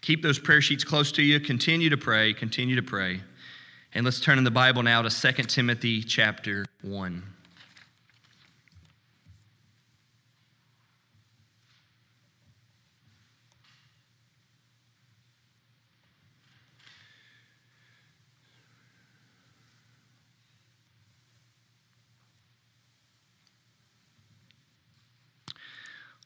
Keep 0.00 0.22
those 0.22 0.38
prayer 0.38 0.60
sheets 0.60 0.84
close 0.84 1.12
to 1.12 1.22
you. 1.22 1.40
Continue 1.40 1.90
to 1.90 1.96
pray. 1.96 2.32
Continue 2.32 2.76
to 2.76 2.82
pray. 2.82 3.20
And 3.92 4.04
let's 4.04 4.20
turn 4.20 4.38
in 4.38 4.44
the 4.44 4.50
Bible 4.50 4.82
now 4.82 5.02
to 5.02 5.10
2 5.10 5.42
Timothy 5.44 6.02
chapter 6.02 6.64
1. 6.82 7.22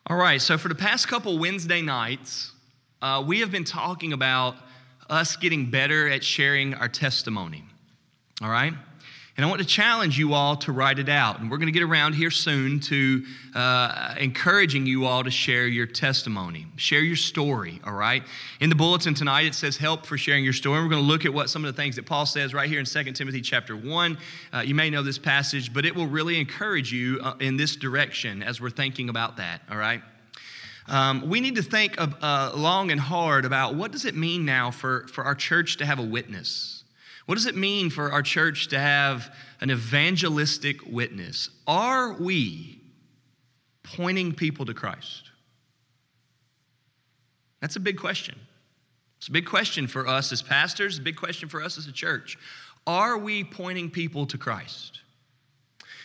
All 0.06 0.18
right, 0.18 0.41
so 0.41 0.59
for 0.59 0.68
the 0.68 0.75
past 0.75 1.09
couple 1.09 1.38
Wednesday 1.38 1.80
nights, 1.80 2.54
uh, 3.05 3.21
we 3.21 3.41
have 3.41 3.50
been 3.50 3.64
talking 3.64 4.14
about 4.14 4.56
us 5.10 5.37
getting 5.37 5.70
better 5.70 6.09
at 6.09 6.24
sharing 6.24 6.73
our 6.73 6.88
testimony. 6.88 7.62
All 8.41 8.48
right? 8.48 8.73
And 9.37 9.45
I 9.45 9.48
want 9.51 9.60
to 9.60 9.66
challenge 9.66 10.19
you 10.19 10.33
all 10.33 10.56
to 10.59 10.73
write 10.73 10.98
it 10.98 11.10
out. 11.10 11.38
And 11.38 11.51
we're 11.51 11.59
going 11.59 11.66
to 11.66 11.73
get 11.73 11.82
around 11.82 12.15
here 12.15 12.30
soon 12.30 12.80
to 12.80 13.23
uh, 13.55 14.15
encouraging 14.19 14.87
you 14.87 15.05
all 15.05 15.23
to 15.23 15.30
share 15.30 15.66
your 15.66 15.84
testimony, 15.84 16.66
share 16.77 17.01
your 17.01 17.16
story, 17.16 17.79
all 17.84 17.93
right? 17.93 18.23
In 18.60 18.70
the 18.70 18.77
bulletin 18.77 19.12
tonight, 19.12 19.45
it 19.45 19.55
says 19.55 19.77
help 19.77 20.07
for 20.07 20.16
sharing 20.16 20.43
your 20.43 20.55
story. 20.55 20.82
We're 20.82 20.88
going 20.88 21.02
to 21.02 21.07
look 21.07 21.27
at 21.27 21.34
what 21.34 21.51
some 21.51 21.62
of 21.62 21.77
the 21.77 21.82
things 21.82 21.96
that 21.96 22.07
Paul 22.07 22.24
says 22.24 22.55
right 22.55 22.71
here 22.71 22.80
in 22.80 22.87
2 22.87 23.12
Timothy 23.12 23.43
chapter 23.43 23.77
1. 23.77 24.18
Uh, 24.51 24.60
you 24.60 24.74
may 24.74 24.88
know 24.88 25.02
this 25.02 25.18
passage, 25.18 25.74
but 25.74 25.84
it 25.84 25.95
will 25.95 26.07
really 26.07 26.41
encourage 26.41 26.91
you 26.91 27.21
uh, 27.23 27.34
in 27.41 27.59
this 27.59 27.77
direction 27.77 28.43
as 28.43 28.62
we're 28.62 28.71
thinking 28.71 29.10
about 29.10 29.37
that, 29.37 29.60
all 29.71 29.77
right? 29.77 30.01
Um, 30.87 31.29
we 31.29 31.41
need 31.41 31.56
to 31.56 31.62
think 31.62 31.98
of, 31.98 32.15
uh, 32.23 32.52
long 32.55 32.91
and 32.91 33.01
hard 33.01 33.45
about 33.45 33.74
what 33.74 33.91
does 33.91 34.05
it 34.05 34.15
mean 34.15 34.45
now 34.45 34.70
for, 34.70 35.07
for 35.09 35.24
our 35.24 35.34
church 35.34 35.79
to 35.79 35.87
have 35.87 35.98
a 35.98 36.02
witness? 36.02 36.85
What 37.27 37.37
does 37.37 37.46
it 37.46 37.57
mean 37.57 37.88
for 37.88 38.13
our 38.13 38.23
church 38.23 38.68
to 38.68 38.79
have 38.79 39.35
an 39.60 39.71
evangelistic 39.71 40.85
witness? 40.87 41.49
Are 41.66 42.12
we 42.12 42.82
pointing 43.82 44.35
people 44.35 44.66
to 44.66 44.74
Christ? 44.74 45.30
That's 47.60 47.77
a 47.77 47.80
big 47.80 47.99
question. 47.99 48.38
It's 49.16 49.29
a 49.29 49.32
big 49.32 49.46
question 49.46 49.87
for 49.87 50.07
us 50.07 50.32
as 50.32 50.43
pastors, 50.43 50.99
a 50.99 51.01
big 51.01 51.16
question 51.16 51.49
for 51.49 51.62
us 51.62 51.79
as 51.79 51.87
a 51.87 51.93
church. 51.93 52.37
Are 52.87 53.16
we 53.16 53.43
pointing 53.43 53.90
people 53.90 54.27
to 54.27 54.37
Christ? 54.37 55.01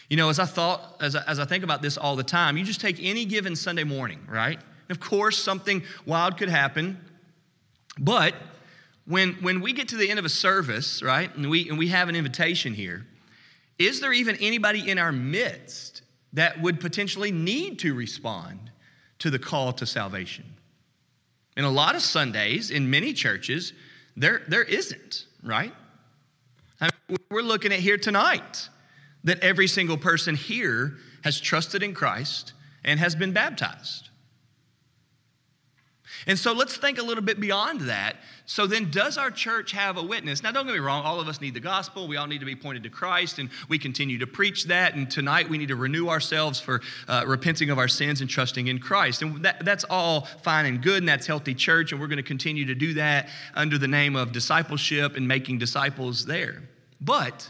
You 0.09 0.15
know, 0.15 0.29
as 0.29 0.39
I 0.39 0.45
thought, 0.45 0.95
as 1.01 1.17
I, 1.17 1.23
as 1.27 1.37
I 1.37 1.43
think 1.43 1.65
about 1.65 1.81
this 1.81 1.97
all 1.97 2.15
the 2.15 2.23
time, 2.23 2.55
you 2.55 2.63
just 2.63 2.79
take 2.79 2.97
any 3.01 3.25
given 3.25 3.57
Sunday 3.57 3.83
morning, 3.83 4.25
right? 4.29 4.59
Of 4.89 4.99
course, 4.99 5.37
something 5.37 5.83
wild 6.05 6.37
could 6.37 6.49
happen. 6.49 6.99
But 7.99 8.33
when, 9.05 9.33
when 9.41 9.61
we 9.61 9.73
get 9.73 9.89
to 9.89 9.97
the 9.97 10.09
end 10.09 10.19
of 10.19 10.25
a 10.25 10.29
service, 10.29 11.01
right, 11.01 11.33
and 11.35 11.49
we, 11.49 11.69
and 11.69 11.77
we 11.77 11.87
have 11.87 12.09
an 12.09 12.15
invitation 12.15 12.73
here, 12.73 13.05
is 13.77 13.99
there 13.99 14.13
even 14.13 14.35
anybody 14.37 14.89
in 14.89 14.97
our 14.97 15.11
midst 15.11 16.01
that 16.33 16.61
would 16.61 16.79
potentially 16.79 17.31
need 17.31 17.79
to 17.79 17.93
respond 17.93 18.71
to 19.19 19.29
the 19.29 19.39
call 19.39 19.73
to 19.73 19.85
salvation? 19.85 20.45
In 21.57 21.65
a 21.65 21.69
lot 21.69 21.95
of 21.95 22.01
Sundays, 22.01 22.71
in 22.71 22.89
many 22.89 23.13
churches, 23.13 23.73
there, 24.15 24.41
there 24.47 24.63
isn't, 24.63 25.25
right? 25.43 25.73
I 26.81 26.89
mean, 27.07 27.17
we're 27.29 27.41
looking 27.41 27.73
at 27.73 27.79
here 27.79 27.97
tonight 27.97 28.69
that 29.23 29.39
every 29.39 29.67
single 29.67 29.97
person 29.97 30.35
here 30.35 30.97
has 31.23 31.39
trusted 31.39 31.83
in 31.83 31.93
Christ 31.93 32.53
and 32.85 32.99
has 32.99 33.15
been 33.15 33.33
baptized. 33.33 34.08
And 36.27 36.37
so 36.37 36.53
let's 36.53 36.77
think 36.77 36.97
a 36.97 37.03
little 37.03 37.23
bit 37.23 37.39
beyond 37.39 37.81
that. 37.81 38.17
So 38.45 38.65
then, 38.65 38.89
does 38.89 39.17
our 39.17 39.29
church 39.29 39.71
have 39.73 39.97
a 39.97 40.03
witness? 40.03 40.41
Now, 40.41 40.51
don't 40.51 40.65
get 40.65 40.73
me 40.73 40.79
wrong, 40.79 41.03
all 41.05 41.19
of 41.19 41.27
us 41.27 41.39
need 41.39 41.53
the 41.53 41.59
gospel. 41.59 42.07
We 42.07 42.17
all 42.17 42.27
need 42.27 42.39
to 42.39 42.45
be 42.45 42.55
pointed 42.55 42.83
to 42.83 42.89
Christ, 42.89 43.37
and 43.37 43.49
we 43.67 43.77
continue 43.77 44.17
to 44.17 44.27
preach 44.27 44.65
that. 44.65 44.95
And 44.95 45.09
tonight, 45.09 45.47
we 45.47 45.57
need 45.57 45.67
to 45.67 45.75
renew 45.75 46.09
ourselves 46.09 46.59
for 46.59 46.81
uh, 47.07 47.23
repenting 47.27 47.69
of 47.69 47.77
our 47.77 47.87
sins 47.87 48.21
and 48.21 48.29
trusting 48.29 48.67
in 48.67 48.79
Christ. 48.79 49.21
And 49.21 49.43
that, 49.45 49.63
that's 49.63 49.83
all 49.89 50.21
fine 50.41 50.65
and 50.65 50.81
good, 50.81 50.97
and 50.97 51.07
that's 51.07 51.27
healthy 51.27 51.53
church. 51.53 51.91
And 51.91 52.01
we're 52.01 52.07
going 52.07 52.17
to 52.17 52.23
continue 52.23 52.65
to 52.65 52.75
do 52.75 52.95
that 52.95 53.29
under 53.55 53.77
the 53.77 53.87
name 53.87 54.15
of 54.15 54.31
discipleship 54.31 55.15
and 55.15 55.27
making 55.27 55.59
disciples 55.59 56.25
there. 56.25 56.63
But 57.01 57.49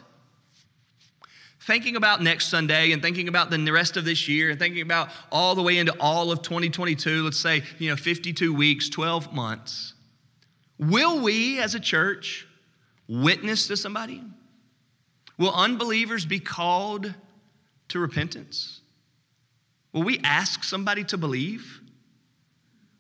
thinking 1.62 1.96
about 1.96 2.22
next 2.22 2.48
Sunday 2.48 2.92
and 2.92 3.02
thinking 3.02 3.28
about 3.28 3.50
the 3.50 3.72
rest 3.72 3.98
of 3.98 4.06
this 4.06 4.28
year 4.28 4.50
and 4.50 4.60
thinking 4.60 4.82
about 4.82 5.10
all 5.32 5.56
the 5.56 5.62
way 5.62 5.78
into 5.78 5.96
all 6.00 6.32
of 6.32 6.42
2022, 6.42 7.24
let's 7.24 7.40
say, 7.40 7.64
you 7.78 7.90
know, 7.90 7.96
52 7.96 8.54
weeks, 8.54 8.90
12 8.90 9.34
months, 9.34 9.94
will 10.78 11.22
we 11.22 11.60
as 11.60 11.76
a 11.76 11.80
church 11.80 12.48
witness 13.08 13.68
to 13.68 13.78
somebody? 13.78 14.24
Will 15.38 15.54
unbelievers 15.54 16.26
be 16.26 16.40
called 16.40 17.14
to 17.90 18.00
repentance? 18.00 18.82
Will 19.92 20.04
we 20.04 20.20
ask 20.24 20.64
somebody 20.64 21.04
to 21.06 21.18
believe? 21.18 21.82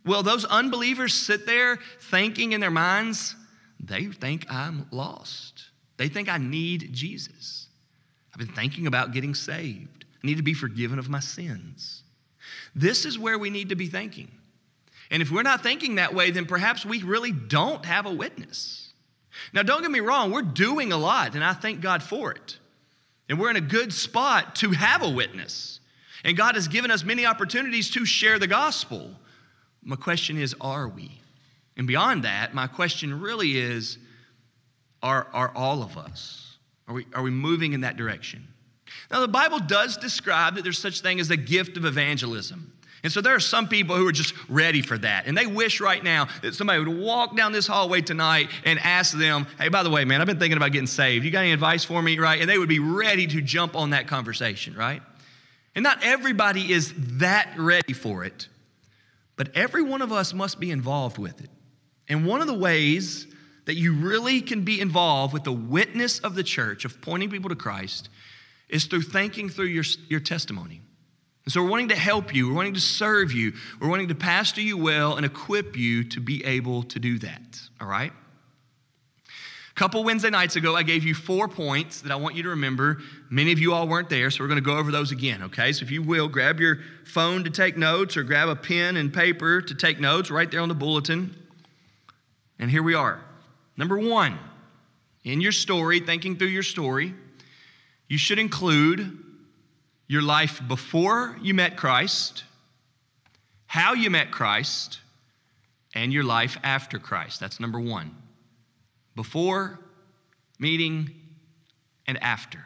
Will 0.06 0.24
those 0.24 0.46
unbelievers 0.46 1.14
sit 1.14 1.46
there 1.46 1.80
thinking 2.09 2.53
in 2.53 2.62
their 2.62 2.72
minds, 2.72 3.36
they 3.80 4.06
think 4.06 4.46
I'm 4.50 4.88
lost? 4.91 5.66
They 5.97 6.09
think 6.09 6.30
I 6.30 6.38
need 6.38 6.90
Jesus. 6.94 7.69
I've 8.31 8.40
been 8.40 8.56
thinking 8.56 8.88
about 8.88 9.12
getting 9.12 9.34
saved. 9.34 10.06
I 10.23 10.28
need 10.28 10.38
to 10.38 10.44
be 10.44 10.53
forgiven 10.53 11.00
of 11.00 11.09
my 11.09 11.19
sins. 11.19 12.03
This 12.75 13.06
is 13.06 13.17
where 13.17 13.38
we 13.38 13.50
need 13.50 13.69
to 13.69 13.75
be 13.75 13.88
thinking. 13.88 14.31
And 15.12 15.22
if 15.22 15.31
we're 15.31 15.44
not 15.44 15.63
thinking 15.63 15.95
that 15.95 16.13
way, 16.13 16.31
then 16.31 16.45
perhaps 16.45 16.85
we 16.85 17.01
really 17.01 17.31
don't 17.31 17.85
have 17.85 18.06
a 18.06 18.13
witness. 18.13 18.94
Now, 19.53 19.63
don't 19.63 19.81
get 19.81 19.91
me 19.91 20.01
wrong, 20.01 20.31
we're 20.31 20.41
doing 20.41 20.91
a 20.91 20.97
lot, 20.97 21.35
and 21.35 21.44
I 21.44 21.53
thank 21.53 21.81
God 21.81 22.03
for 22.03 22.31
it. 22.31 22.57
And 23.28 23.40
we're 23.40 23.50
in 23.50 23.56
a 23.56 23.62
good 23.62 23.94
spot 23.94 24.56
to 24.57 24.72
have 24.72 25.01
a 25.01 25.09
witness. 25.09 25.79
And 26.23 26.35
God 26.35 26.56
has 26.56 26.67
given 26.67 26.91
us 26.91 27.03
many 27.03 27.25
opportunities 27.25 27.90
to 27.91 28.06
share 28.06 28.40
the 28.40 28.47
gospel. 28.47 29.11
My 29.84 29.96
question 29.96 30.38
is, 30.38 30.56
are 30.59 30.88
we? 30.88 31.22
And 31.78 31.88
beyond 31.88 32.23
that, 32.23 32.53
my 32.53 32.67
question 32.67 33.22
really 33.22 33.57
is, 33.57 33.97
are, 35.01 35.28
are 35.31 35.51
all 35.56 35.81
of 35.81 35.97
us? 35.97 36.48
Are 36.89 36.95
we, 36.95 37.05
are 37.13 37.22
we 37.22 37.29
moving 37.29 37.73
in 37.73 37.81
that 37.81 37.95
direction? 37.95 38.47
Now, 39.11 39.22
the 39.22 39.27
Bible 39.27 39.59
does 39.59 39.95
describe 39.95 40.55
that 40.55 40.63
there's 40.63 40.79
such 40.79 41.01
thing 41.01 41.19
as 41.19 41.29
a 41.29 41.38
gift 41.38 41.77
of 41.77 41.85
evangelism. 41.85 42.73
And 43.03 43.13
so 43.13 43.22
there 43.22 43.35
are 43.35 43.39
some 43.39 43.67
people 43.67 43.95
who 43.95 44.05
are 44.07 44.11
just 44.11 44.33
ready 44.50 44.81
for 44.81 44.97
that. 44.97 45.25
And 45.25 45.38
they 45.38 45.45
wish 45.45 45.79
right 45.79 46.03
now 46.03 46.28
that 46.41 46.55
somebody 46.55 46.79
would 46.79 46.99
walk 46.99 47.38
down 47.38 47.53
this 47.53 47.66
hallway 47.66 48.01
tonight 48.01 48.49
and 48.66 48.78
ask 48.79 49.17
them, 49.17 49.47
hey, 49.57 49.69
by 49.69 49.83
the 49.83 49.89
way, 49.89 50.03
man, 50.03 50.19
I've 50.19 50.28
been 50.28 50.39
thinking 50.39 50.57
about 50.57 50.73
getting 50.73 50.88
saved. 50.88 51.23
You 51.23 51.31
got 51.31 51.41
any 51.41 51.53
advice 51.53 51.83
for 51.83 52.01
me, 52.01 52.17
right? 52.17 52.41
And 52.41 52.49
they 52.49 52.57
would 52.57 52.67
be 52.67 52.79
ready 52.79 53.28
to 53.28 53.41
jump 53.41 53.75
on 53.75 53.91
that 53.91 54.07
conversation, 54.07 54.75
right? 54.75 55.01
And 55.75 55.83
not 55.83 56.03
everybody 56.03 56.73
is 56.73 56.94
that 57.19 57.53
ready 57.57 57.94
for 57.94 58.25
it, 58.25 58.49
but 59.38 59.55
every 59.55 59.83
one 59.83 60.01
of 60.01 60.11
us 60.11 60.33
must 60.33 60.59
be 60.59 60.72
involved 60.72 61.17
with 61.17 61.39
it. 61.41 61.49
And 62.09 62.25
one 62.25 62.41
of 62.41 62.47
the 62.47 62.57
ways 62.57 63.28
that 63.69 63.75
you 63.75 63.94
really 63.94 64.41
can 64.41 64.63
be 64.63 64.81
involved 64.81 65.31
with 65.31 65.44
the 65.44 65.52
witness 65.52 66.18
of 66.18 66.34
the 66.34 66.41
church, 66.41 66.85
of 66.85 67.00
pointing 67.02 67.30
people 67.30 67.50
to 67.50 67.56
Christ, 67.56 68.09
is 68.68 68.85
through 68.85 69.03
thinking 69.03 69.47
through 69.47 69.68
your, 69.68 69.84
your 70.07 70.19
testimony. 70.19 70.81
And 71.46 71.53
so 71.53 71.62
we're 71.62 71.69
wanting 71.69 71.90
to 71.90 71.96
help 71.96 72.34
you, 72.34 72.50
we're 72.50 72.56
wanting 72.56 72.74
to 72.74 72.79
serve 72.79 73.31
you, 73.31 73.53
we're 73.79 73.88
wanting 73.88 74.08
to 74.08 74.16
pastor 74.16 74.62
you 74.62 74.75
well 74.75 75.18
and 75.18 75.24
equip 75.24 75.78
you 75.78 76.03
to 76.06 76.19
be 76.19 76.44
able 76.46 76.81
to 76.81 76.97
do 76.97 77.19
that, 77.19 77.62
all 77.79 77.85
right? 77.85 78.12
A 79.29 79.74
couple 79.75 80.03
Wednesday 80.03 80.31
nights 80.31 80.56
ago, 80.56 80.75
I 80.75 80.81
gave 80.81 81.03
you 81.03 81.13
four 81.13 81.47
points 81.47 82.02
that 82.02 82.12
I 82.12 82.16
want 82.16 82.34
you 82.34 82.41
to 82.41 82.50
remember. 82.50 82.97
Many 83.29 83.52
of 83.52 83.59
you 83.59 83.75
all 83.75 83.88
weren't 83.88 84.09
there, 84.09 84.31
so 84.31 84.44
we're 84.44 84.47
going 84.47 84.63
to 84.63 84.66
go 84.66 84.78
over 84.78 84.90
those 84.90 85.12
again, 85.12 85.44
okay? 85.44 85.74
So 85.74 85.84
if 85.84 85.91
you 85.91 86.02
will, 86.02 86.28
grab 86.28 86.59
your 86.59 86.79
phone 87.06 87.44
to 87.44 87.52
take 87.52 87.78
notes 87.78 88.18
or 88.18 88.24
grab 88.24 88.50
a 88.50 88.56
pen 88.56 88.97
and 88.97 89.13
paper 89.13 89.62
to 89.62 89.75
take 89.75 90.00
notes 90.00 90.31
right 90.31 90.50
there 90.50 90.62
on 90.62 90.69
the 90.69 90.74
bulletin. 90.74 91.35
And 92.58 92.72
here 92.72 92.82
we 92.82 92.96
are. 92.96 93.22
Number 93.79 93.97
one, 93.97 94.37
in 95.23 95.40
your 95.40 95.53
story, 95.53 96.02
thinking 96.02 96.35
through 96.35 96.49
your 96.49 96.64
story, 96.64 97.14
you 98.09 98.17
should 98.17 98.37
include 98.37 99.17
your 100.05 100.22
life 100.22 100.61
before 100.67 101.37
you 101.41 101.53
met 101.53 101.78
Christ, 101.78 102.43
how 103.67 103.93
you 103.93 104.09
met 104.09 104.31
Christ, 104.31 104.99
and 105.96 106.11
your 106.11 106.26
life 106.26 106.58
after 106.61 106.99
Christ. 106.99 107.40
That's 107.40 107.61
number 107.61 107.79
one. 107.79 108.14
Before, 109.16 109.79
meeting, 110.59 111.11
and 112.05 112.22
after. 112.22 112.59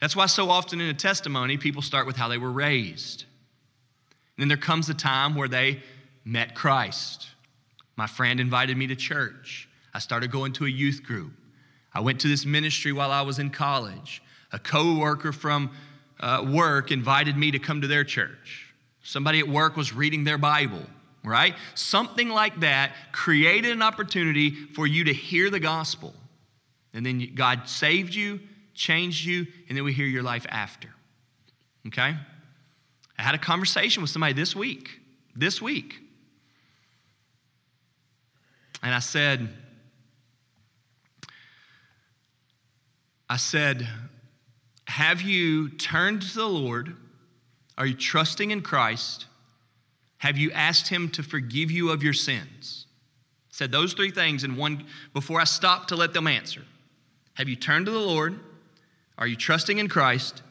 That's 0.00 0.16
why 0.16 0.24
so 0.26 0.48
often 0.48 0.80
in 0.80 0.88
a 0.88 0.94
testimony, 0.94 1.58
people 1.58 1.82
start 1.82 2.06
with 2.06 2.16
how 2.16 2.28
they 2.28 2.38
were 2.38 2.50
raised. 2.50 3.24
And 4.38 4.42
then 4.42 4.48
there 4.48 4.56
comes 4.56 4.88
a 4.88 4.94
time 4.94 5.34
where 5.34 5.48
they 5.48 5.82
met 6.24 6.54
Christ. 6.54 7.28
My 7.96 8.06
friend 8.06 8.40
invited 8.40 8.76
me 8.76 8.86
to 8.88 8.96
church. 8.96 9.68
I 9.94 9.98
started 9.98 10.30
going 10.30 10.52
to 10.54 10.66
a 10.66 10.68
youth 10.70 11.02
group. 11.02 11.32
I 11.92 12.00
went 12.00 12.20
to 12.20 12.28
this 12.28 12.46
ministry 12.46 12.92
while 12.92 13.10
I 13.10 13.22
was 13.22 13.38
in 13.38 13.50
college. 13.50 14.22
A 14.52 14.58
coworker 14.58 15.32
from 15.32 15.70
uh, 16.20 16.46
work 16.48 16.90
invited 16.90 17.36
me 17.36 17.50
to 17.50 17.58
come 17.58 17.80
to 17.82 17.86
their 17.86 18.04
church. 18.04 18.72
Somebody 19.02 19.40
at 19.40 19.48
work 19.48 19.76
was 19.76 19.92
reading 19.92 20.24
their 20.24 20.38
Bible. 20.38 20.86
right? 21.24 21.54
Something 21.74 22.28
like 22.28 22.60
that 22.60 22.92
created 23.12 23.72
an 23.72 23.82
opportunity 23.82 24.50
for 24.50 24.86
you 24.86 25.04
to 25.04 25.12
hear 25.12 25.50
the 25.50 25.60
gospel. 25.60 26.14
And 26.94 27.04
then 27.04 27.34
God 27.34 27.68
saved 27.68 28.14
you, 28.14 28.40
changed 28.74 29.24
you, 29.24 29.46
and 29.68 29.76
then 29.76 29.84
we 29.84 29.92
hear 29.92 30.06
your 30.06 30.22
life 30.22 30.46
after. 30.48 30.88
Okay? 31.86 32.14
I 33.18 33.22
had 33.22 33.34
a 33.34 33.38
conversation 33.38 34.02
with 34.02 34.10
somebody 34.10 34.32
this 34.32 34.56
week, 34.56 35.00
this 35.34 35.60
week. 35.62 36.00
And 38.82 38.94
I 38.94 38.98
said, 38.98 39.48
I 43.28 43.36
said, 43.36 43.88
Have 44.88 45.22
you 45.22 45.70
turned 45.70 46.22
to 46.22 46.34
the 46.34 46.46
Lord? 46.46 46.96
Are 47.78 47.86
you 47.86 47.94
trusting 47.94 48.50
in 48.50 48.62
Christ? 48.62 49.26
Have 50.18 50.36
you 50.36 50.52
asked 50.52 50.88
Him 50.88 51.08
to 51.10 51.22
forgive 51.22 51.70
you 51.70 51.90
of 51.90 52.02
your 52.02 52.12
sins? 52.12 52.86
said 53.52 53.70
those 53.70 53.92
three 53.92 54.10
things 54.10 54.44
in 54.44 54.56
one 54.56 54.84
before 55.12 55.40
I 55.40 55.44
stopped 55.44 55.90
to 55.90 55.96
let 55.96 56.14
them 56.14 56.26
answer. 56.26 56.62
Have 57.34 57.48
you 57.48 57.56
turned 57.56 57.86
to 57.86 57.92
the 57.92 57.98
Lord? 57.98 58.40
Are 59.18 59.26
you 59.26 59.36
trusting 59.36 59.78
in 59.78 59.88
Christ? 59.88 60.42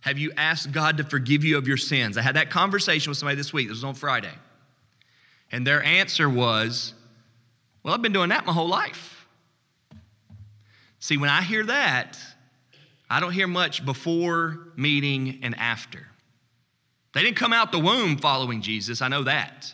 Have 0.00 0.18
you 0.18 0.32
asked 0.36 0.72
God 0.72 0.96
to 0.98 1.04
forgive 1.04 1.44
you 1.44 1.56
of 1.56 1.68
your 1.68 1.76
sins? 1.76 2.18
I 2.18 2.22
had 2.22 2.36
that 2.36 2.50
conversation 2.50 3.10
with 3.10 3.18
somebody 3.18 3.36
this 3.36 3.52
week. 3.52 3.68
This 3.68 3.76
was 3.76 3.84
on 3.84 3.94
Friday. 3.94 4.32
And 5.50 5.66
their 5.66 5.82
answer 5.82 6.28
was, 6.28 6.94
Well, 7.88 7.94
I've 7.94 8.02
been 8.02 8.12
doing 8.12 8.28
that 8.28 8.44
my 8.44 8.52
whole 8.52 8.68
life. 8.68 9.26
See, 10.98 11.16
when 11.16 11.30
I 11.30 11.40
hear 11.40 11.64
that, 11.64 12.18
I 13.08 13.18
don't 13.18 13.32
hear 13.32 13.46
much 13.46 13.82
before, 13.82 14.58
meeting, 14.76 15.38
and 15.42 15.58
after. 15.58 16.06
They 17.14 17.22
didn't 17.22 17.38
come 17.38 17.54
out 17.54 17.72
the 17.72 17.78
womb 17.78 18.18
following 18.18 18.60
Jesus, 18.60 19.00
I 19.00 19.08
know 19.08 19.22
that. 19.22 19.72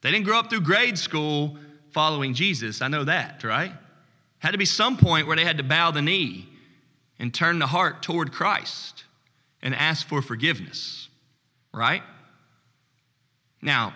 They 0.00 0.10
didn't 0.10 0.24
grow 0.24 0.40
up 0.40 0.50
through 0.50 0.62
grade 0.62 0.98
school 0.98 1.56
following 1.92 2.34
Jesus, 2.34 2.82
I 2.82 2.88
know 2.88 3.04
that, 3.04 3.44
right? 3.44 3.70
Had 4.40 4.50
to 4.50 4.58
be 4.58 4.64
some 4.64 4.96
point 4.96 5.28
where 5.28 5.36
they 5.36 5.44
had 5.44 5.58
to 5.58 5.62
bow 5.62 5.92
the 5.92 6.02
knee 6.02 6.48
and 7.20 7.32
turn 7.32 7.60
the 7.60 7.68
heart 7.68 8.02
toward 8.02 8.32
Christ 8.32 9.04
and 9.62 9.76
ask 9.76 10.08
for 10.08 10.22
forgiveness, 10.22 11.08
right? 11.72 12.02
Now, 13.62 13.94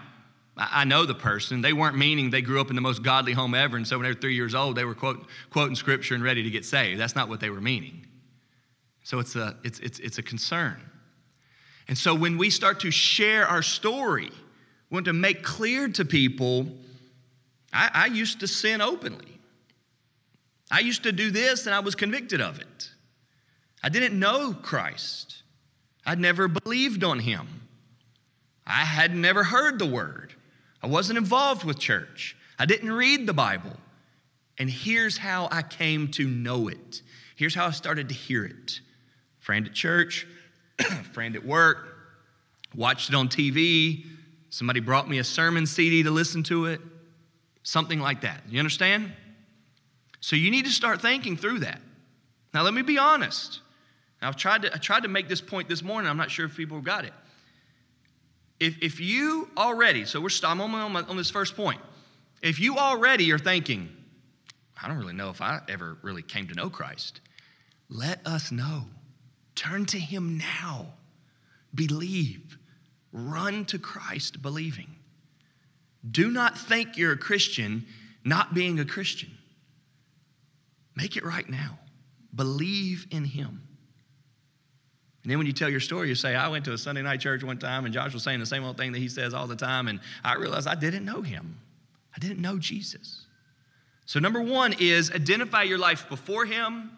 I 0.59 0.85
know 0.85 1.07
the 1.07 1.15
person. 1.15 1.61
They 1.61 1.73
weren't 1.73 1.97
meaning 1.97 2.31
they 2.31 2.43
grew 2.43 2.61
up 2.61 2.69
in 2.69 2.75
the 2.75 2.83
most 2.83 3.03
godly 3.03 3.33
home 3.33 3.55
ever, 3.55 3.77
and 3.77 3.87
so 3.87 3.97
when 3.97 4.03
they 4.03 4.11
were 4.11 4.21
three 4.21 4.35
years 4.35 4.55
old, 4.55 4.77
they 4.77 4.85
were 4.85 4.95
quote, 4.95 5.27
quoting 5.51 5.77
scripture 5.77 6.15
and 6.15 6.25
ready 6.25 6.43
to 6.43 6.51
get 6.51 6.65
saved. 6.65 7.01
That's 7.01 7.15
not 7.15 7.29
what 7.29 7.39
they 7.39 7.51
were 7.51 7.61
meaning. 7.61 8.05
So 9.05 9.21
it's 9.21 9.37
a, 9.37 9.57
it's, 9.63 9.79
it's, 9.79 9.99
it's 10.01 10.19
a 10.19 10.23
concern. 10.23 10.81
And 11.87 11.97
so 11.97 12.15
when 12.15 12.37
we 12.37 12.51
start 12.51 12.81
to 12.81 12.91
share 12.91 13.47
our 13.47 13.63
story, 13.63 14.31
we 14.91 14.95
want 14.95 15.07
to 15.07 15.13
make 15.13 15.43
clear 15.43 15.89
to 15.89 16.05
people 16.05 16.67
I, 17.73 17.91
I 17.93 18.07
used 18.07 18.41
to 18.41 18.49
sin 18.49 18.81
openly. 18.81 19.39
I 20.71 20.81
used 20.81 21.03
to 21.05 21.13
do 21.13 21.31
this 21.31 21.67
and 21.67 21.75
I 21.75 21.81
was 21.81 21.95
convicted 21.95 22.41
of 22.41 22.61
it. 22.61 22.91
I 23.83 23.89
didn't 23.89 24.19
know 24.19 24.55
Christ. 24.55 25.43
I'd 26.05 26.19
never 26.19 26.49
believed 26.49 27.05
on 27.05 27.19
him. 27.19 27.47
I 28.67 28.85
had 28.85 29.15
never 29.15 29.45
heard 29.45 29.79
the 29.79 29.87
word. 29.87 30.35
I 30.83 30.87
wasn't 30.87 31.19
involved 31.19 31.65
with 31.65 31.79
church. 31.79 32.37
I 32.59 32.67
didn't 32.67 32.93
read 32.93 33.27
the 33.27 33.33
Bible. 33.33 33.77
And 34.59 34.69
here's 34.69 35.17
how 35.17 35.49
I 35.51 35.63
came 35.63 36.09
to 36.13 36.27
know 36.27 36.69
it. 36.69 37.03
Here's 37.37 37.55
how 37.55 37.67
I 37.67 37.71
started 37.71 38.09
to 38.09 38.15
hear 38.15 38.45
it. 38.45 38.81
Friend 39.39 39.67
at 39.67 39.73
church, 39.73 40.27
friend 41.13 41.37
at 41.37 41.45
work, 41.45 41.97
watched 42.75 43.09
it 43.09 43.15
on 43.15 43.29
TV. 43.29 44.05
Somebody 44.51 44.81
brought 44.81 45.09
me 45.09 45.19
a 45.19 45.25
sermon 45.25 45.67
CD 45.67 46.03
to 46.03 46.11
listen 46.11 46.43
to 46.45 46.67
it. 46.67 46.81
Something 47.63 48.01
like 48.01 48.23
that. 48.23 48.43
You 48.49 48.59
understand? 48.59 49.13
So 50.21 50.37
you 50.37 50.51
need 50.51 50.65
to 50.65 50.71
start 50.71 51.01
thinking 51.01 51.37
through 51.37 51.61
that. 51.61 51.81
Now, 52.53 52.63
let 52.63 52.75
me 52.75 52.83
be 52.83 52.99
honest. 52.99 53.61
I've 54.21 54.37
tried 54.37 54.63
to, 54.63 54.75
I 54.75 54.79
tried 54.79 55.05
to 55.05 55.09
make 55.09 55.29
this 55.29 55.41
point 55.41 55.69
this 55.69 55.83
morning. 55.83 56.11
I'm 56.11 56.17
not 56.17 56.31
sure 56.31 56.47
if 56.47 56.57
people 56.57 56.81
got 56.81 57.05
it. 57.05 57.13
If, 58.61 58.79
if 58.83 59.01
you 59.01 59.49
already, 59.57 60.05
so 60.05 60.21
we're 60.21 60.31
I'm 60.43 60.61
on, 60.61 60.75
on, 60.75 60.97
on 60.97 61.17
this 61.17 61.31
first 61.31 61.57
point. 61.57 61.81
If 62.43 62.59
you 62.59 62.77
already 62.77 63.31
are 63.33 63.39
thinking, 63.39 63.89
I 64.81 64.89
don't 64.89 64.99
really 64.99 65.13
know 65.13 65.31
if 65.31 65.41
I 65.41 65.61
ever 65.69 65.99
really 66.03 66.23
came 66.23 66.49
to 66.49 66.55
know 66.55 66.71
Christ, 66.71 67.21
let 67.89 68.27
us 68.27 68.53
know. 68.53 68.85
Turn 69.55 69.87
to 69.87 69.99
Him 69.99 70.39
now. 70.39 70.87
Believe. 71.75 72.59
Run 73.13 73.65
to 73.67 73.79
Christ 73.79 74.43
believing. 74.43 74.95
Do 76.09 76.31
not 76.31 76.57
think 76.57 76.97
you're 76.97 77.13
a 77.13 77.19
Christian 77.19 77.87
not 78.25 78.55
being 78.55 78.79
a 78.79 78.85
Christian. 78.85 79.31
Make 80.95 81.17
it 81.17 81.25
right 81.25 81.49
now. 81.49 81.79
Believe 82.35 83.07
in 83.11 83.25
Him. 83.25 83.68
And 85.23 85.31
then 85.31 85.39
when 85.39 85.47
you 85.47 85.53
tell 85.53 85.69
your 85.69 85.81
story, 85.81 86.09
you 86.09 86.15
say, 86.15 86.35
I 86.35 86.49
went 86.49 86.65
to 86.67 86.73
a 86.73 86.79
Sunday 86.79 87.03
night 87.03 87.21
church 87.21 87.43
one 87.43 87.59
time 87.59 87.85
and 87.85 87.93
Josh 87.93 88.15
was 88.15 88.23
saying 88.23 88.41
the 88.41 88.47
same 88.47 88.65
old 88.65 88.77
thing 88.77 88.93
that 88.93 88.99
he 88.99 89.09
says 89.09 89.35
all 89.35 89.47
the 89.47 89.57
time. 89.57 89.89
And 89.89 90.01
I 90.25 90.37
realized 90.37 90.69
I 90.69 90.75
didn't 90.75 91.05
know 91.05 91.23
him. 91.23 91.59
I 92.15 92.19
didn't 92.19 92.41
know 92.41 92.59
Jesus. 92.59 93.27
So, 94.07 94.19
number 94.19 94.41
one 94.41 94.75
is 94.81 95.11
identify 95.11 95.65
your 95.65 95.77
life 95.77 96.09
before 96.09 96.47
him, 96.47 96.91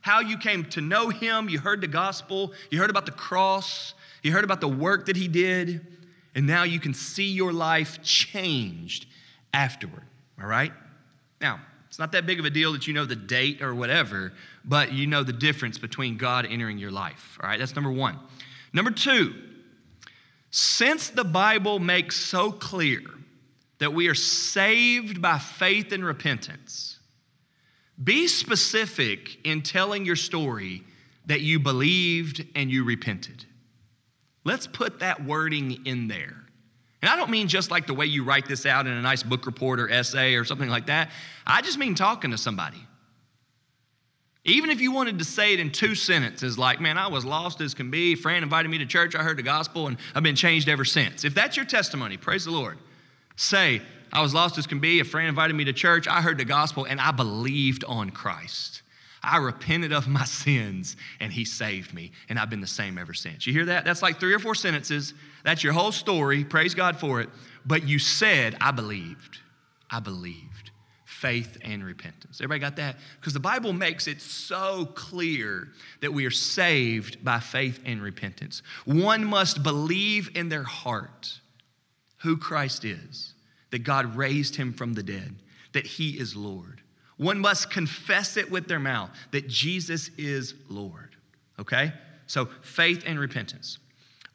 how 0.00 0.20
you 0.20 0.36
came 0.36 0.64
to 0.70 0.80
know 0.80 1.10
him. 1.10 1.48
You 1.48 1.60
heard 1.60 1.80
the 1.80 1.86
gospel, 1.86 2.52
you 2.70 2.80
heard 2.80 2.90
about 2.90 3.06
the 3.06 3.12
cross, 3.12 3.94
you 4.22 4.32
heard 4.32 4.42
about 4.42 4.60
the 4.60 4.68
work 4.68 5.06
that 5.06 5.16
he 5.16 5.28
did, 5.28 5.86
and 6.34 6.46
now 6.46 6.64
you 6.64 6.80
can 6.80 6.92
see 6.92 7.30
your 7.30 7.52
life 7.52 8.02
changed 8.02 9.06
afterward. 9.54 10.02
All 10.40 10.48
right? 10.48 10.72
Now, 11.40 11.60
it's 11.96 11.98
not 11.98 12.12
that 12.12 12.26
big 12.26 12.38
of 12.38 12.44
a 12.44 12.50
deal 12.50 12.74
that 12.74 12.86
you 12.86 12.92
know 12.92 13.06
the 13.06 13.16
date 13.16 13.62
or 13.62 13.74
whatever, 13.74 14.34
but 14.66 14.92
you 14.92 15.06
know 15.06 15.22
the 15.22 15.32
difference 15.32 15.78
between 15.78 16.18
God 16.18 16.44
entering 16.44 16.76
your 16.76 16.90
life. 16.90 17.38
All 17.42 17.48
right, 17.48 17.58
that's 17.58 17.74
number 17.74 17.90
one. 17.90 18.18
Number 18.74 18.90
two, 18.90 19.34
since 20.50 21.08
the 21.08 21.24
Bible 21.24 21.78
makes 21.78 22.16
so 22.16 22.52
clear 22.52 23.00
that 23.78 23.94
we 23.94 24.08
are 24.08 24.14
saved 24.14 25.22
by 25.22 25.38
faith 25.38 25.90
and 25.90 26.04
repentance, 26.04 26.98
be 28.04 28.28
specific 28.28 29.38
in 29.46 29.62
telling 29.62 30.04
your 30.04 30.16
story 30.16 30.82
that 31.24 31.40
you 31.40 31.58
believed 31.58 32.44
and 32.54 32.70
you 32.70 32.84
repented. 32.84 33.46
Let's 34.44 34.66
put 34.66 34.98
that 34.98 35.24
wording 35.24 35.86
in 35.86 36.08
there. 36.08 36.44
And 37.06 37.12
I 37.12 37.16
don't 37.16 37.30
mean 37.30 37.46
just 37.46 37.70
like 37.70 37.86
the 37.86 37.94
way 37.94 38.06
you 38.06 38.24
write 38.24 38.48
this 38.48 38.66
out 38.66 38.88
in 38.88 38.92
a 38.92 39.00
nice 39.00 39.22
book 39.22 39.46
report 39.46 39.78
or 39.78 39.88
essay 39.88 40.34
or 40.34 40.44
something 40.44 40.68
like 40.68 40.86
that. 40.86 41.12
I 41.46 41.62
just 41.62 41.78
mean 41.78 41.94
talking 41.94 42.32
to 42.32 42.36
somebody. 42.36 42.84
Even 44.44 44.70
if 44.70 44.80
you 44.80 44.90
wanted 44.90 45.20
to 45.20 45.24
say 45.24 45.54
it 45.54 45.60
in 45.60 45.70
two 45.70 45.94
sentences, 45.94 46.58
like, 46.58 46.80
man, 46.80 46.98
I 46.98 47.06
was 47.06 47.24
lost 47.24 47.60
as 47.60 47.74
can 47.74 47.92
be. 47.92 48.16
Fran 48.16 48.42
invited 48.42 48.70
me 48.70 48.78
to 48.78 48.86
church. 48.86 49.14
I 49.14 49.22
heard 49.22 49.36
the 49.36 49.44
gospel 49.44 49.86
and 49.86 49.98
I've 50.16 50.24
been 50.24 50.34
changed 50.34 50.68
ever 50.68 50.84
since. 50.84 51.24
If 51.24 51.32
that's 51.32 51.56
your 51.56 51.64
testimony, 51.64 52.16
praise 52.16 52.44
the 52.44 52.50
Lord. 52.50 52.76
Say, 53.36 53.82
I 54.12 54.20
was 54.20 54.34
lost 54.34 54.58
as 54.58 54.66
can 54.66 54.80
be. 54.80 54.98
A 54.98 55.04
friend 55.04 55.28
invited 55.28 55.54
me 55.54 55.62
to 55.66 55.72
church. 55.72 56.08
I 56.08 56.20
heard 56.20 56.38
the 56.38 56.44
gospel 56.44 56.86
and 56.86 57.00
I 57.00 57.12
believed 57.12 57.84
on 57.84 58.10
Christ. 58.10 58.82
I 59.26 59.38
repented 59.38 59.92
of 59.92 60.08
my 60.08 60.24
sins 60.26 60.96
and 61.20 61.32
he 61.32 61.44
saved 61.44 61.92
me, 61.92 62.12
and 62.28 62.38
I've 62.38 62.50
been 62.50 62.60
the 62.60 62.66
same 62.66 62.98
ever 62.98 63.14
since. 63.14 63.46
You 63.46 63.52
hear 63.52 63.66
that? 63.66 63.84
That's 63.84 64.02
like 64.02 64.20
three 64.20 64.34
or 64.34 64.38
four 64.38 64.54
sentences. 64.54 65.14
That's 65.44 65.62
your 65.62 65.72
whole 65.72 65.92
story. 65.92 66.44
Praise 66.44 66.74
God 66.74 66.96
for 66.96 67.20
it. 67.20 67.28
But 67.64 67.86
you 67.86 67.98
said, 67.98 68.56
I 68.60 68.70
believed. 68.70 69.38
I 69.90 70.00
believed. 70.00 70.70
Faith 71.04 71.56
and 71.62 71.84
repentance. 71.84 72.40
Everybody 72.40 72.60
got 72.60 72.76
that? 72.76 72.96
Because 73.18 73.32
the 73.32 73.40
Bible 73.40 73.72
makes 73.72 74.06
it 74.06 74.20
so 74.20 74.86
clear 74.94 75.68
that 76.00 76.12
we 76.12 76.26
are 76.26 76.30
saved 76.30 77.24
by 77.24 77.40
faith 77.40 77.80
and 77.84 78.02
repentance. 78.02 78.62
One 78.84 79.24
must 79.24 79.62
believe 79.62 80.30
in 80.36 80.48
their 80.48 80.62
heart 80.62 81.40
who 82.18 82.36
Christ 82.36 82.84
is, 82.84 83.34
that 83.70 83.80
God 83.80 84.16
raised 84.16 84.56
him 84.56 84.72
from 84.72 84.94
the 84.94 85.02
dead, 85.02 85.36
that 85.72 85.86
he 85.86 86.10
is 86.10 86.36
Lord. 86.36 86.82
One 87.16 87.38
must 87.38 87.70
confess 87.70 88.36
it 88.36 88.50
with 88.50 88.68
their 88.68 88.78
mouth 88.78 89.10
that 89.30 89.48
Jesus 89.48 90.10
is 90.18 90.54
Lord. 90.68 91.16
Okay? 91.58 91.92
So 92.26 92.46
faith 92.62 93.04
and 93.06 93.18
repentance. 93.18 93.78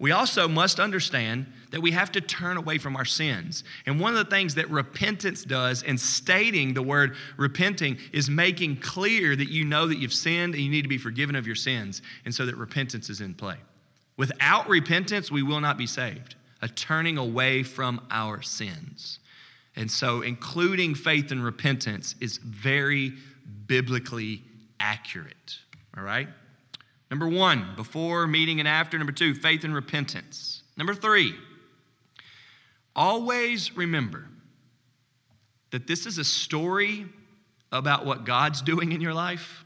We 0.01 0.13
also 0.13 0.47
must 0.47 0.79
understand 0.79 1.45
that 1.69 1.79
we 1.79 1.91
have 1.91 2.11
to 2.13 2.21
turn 2.21 2.57
away 2.57 2.79
from 2.79 2.95
our 2.95 3.05
sins. 3.05 3.63
And 3.85 3.99
one 3.99 4.15
of 4.15 4.25
the 4.25 4.31
things 4.31 4.55
that 4.55 4.67
repentance 4.71 5.43
does 5.43 5.83
in 5.83 5.95
stating 5.95 6.73
the 6.73 6.81
word 6.81 7.15
repenting 7.37 7.99
is 8.11 8.27
making 8.27 8.77
clear 8.77 9.35
that 9.35 9.51
you 9.51 9.63
know 9.63 9.85
that 9.87 9.99
you've 9.99 10.11
sinned 10.11 10.55
and 10.55 10.63
you 10.63 10.71
need 10.71 10.81
to 10.81 10.87
be 10.87 10.97
forgiven 10.97 11.35
of 11.35 11.45
your 11.45 11.55
sins, 11.55 12.01
and 12.25 12.33
so 12.33 12.47
that 12.47 12.55
repentance 12.55 13.11
is 13.11 13.21
in 13.21 13.35
play. 13.35 13.57
Without 14.17 14.67
repentance, 14.67 15.29
we 15.29 15.43
will 15.43 15.61
not 15.61 15.77
be 15.77 15.85
saved, 15.85 16.33
a 16.63 16.67
turning 16.67 17.19
away 17.19 17.61
from 17.61 18.01
our 18.09 18.41
sins. 18.41 19.19
And 19.75 19.89
so, 19.89 20.21
including 20.21 20.95
faith 20.95 21.31
and 21.31 21.43
repentance 21.43 22.15
is 22.19 22.37
very 22.37 23.13
biblically 23.67 24.41
accurate. 24.79 25.57
All 25.97 26.03
right? 26.03 26.27
Number 27.09 27.27
one, 27.27 27.73
before, 27.75 28.27
meeting, 28.27 28.59
and 28.59 28.67
after. 28.67 28.97
Number 28.97 29.13
two, 29.13 29.33
faith 29.33 29.63
and 29.63 29.73
repentance. 29.73 30.63
Number 30.77 30.93
three, 30.93 31.35
Always 32.95 33.75
remember 33.77 34.25
that 35.71 35.87
this 35.87 36.05
is 36.05 36.17
a 36.17 36.25
story 36.25 37.05
about 37.71 38.05
what 38.05 38.25
God's 38.25 38.61
doing 38.61 38.91
in 38.91 38.99
your 38.99 39.13
life, 39.13 39.63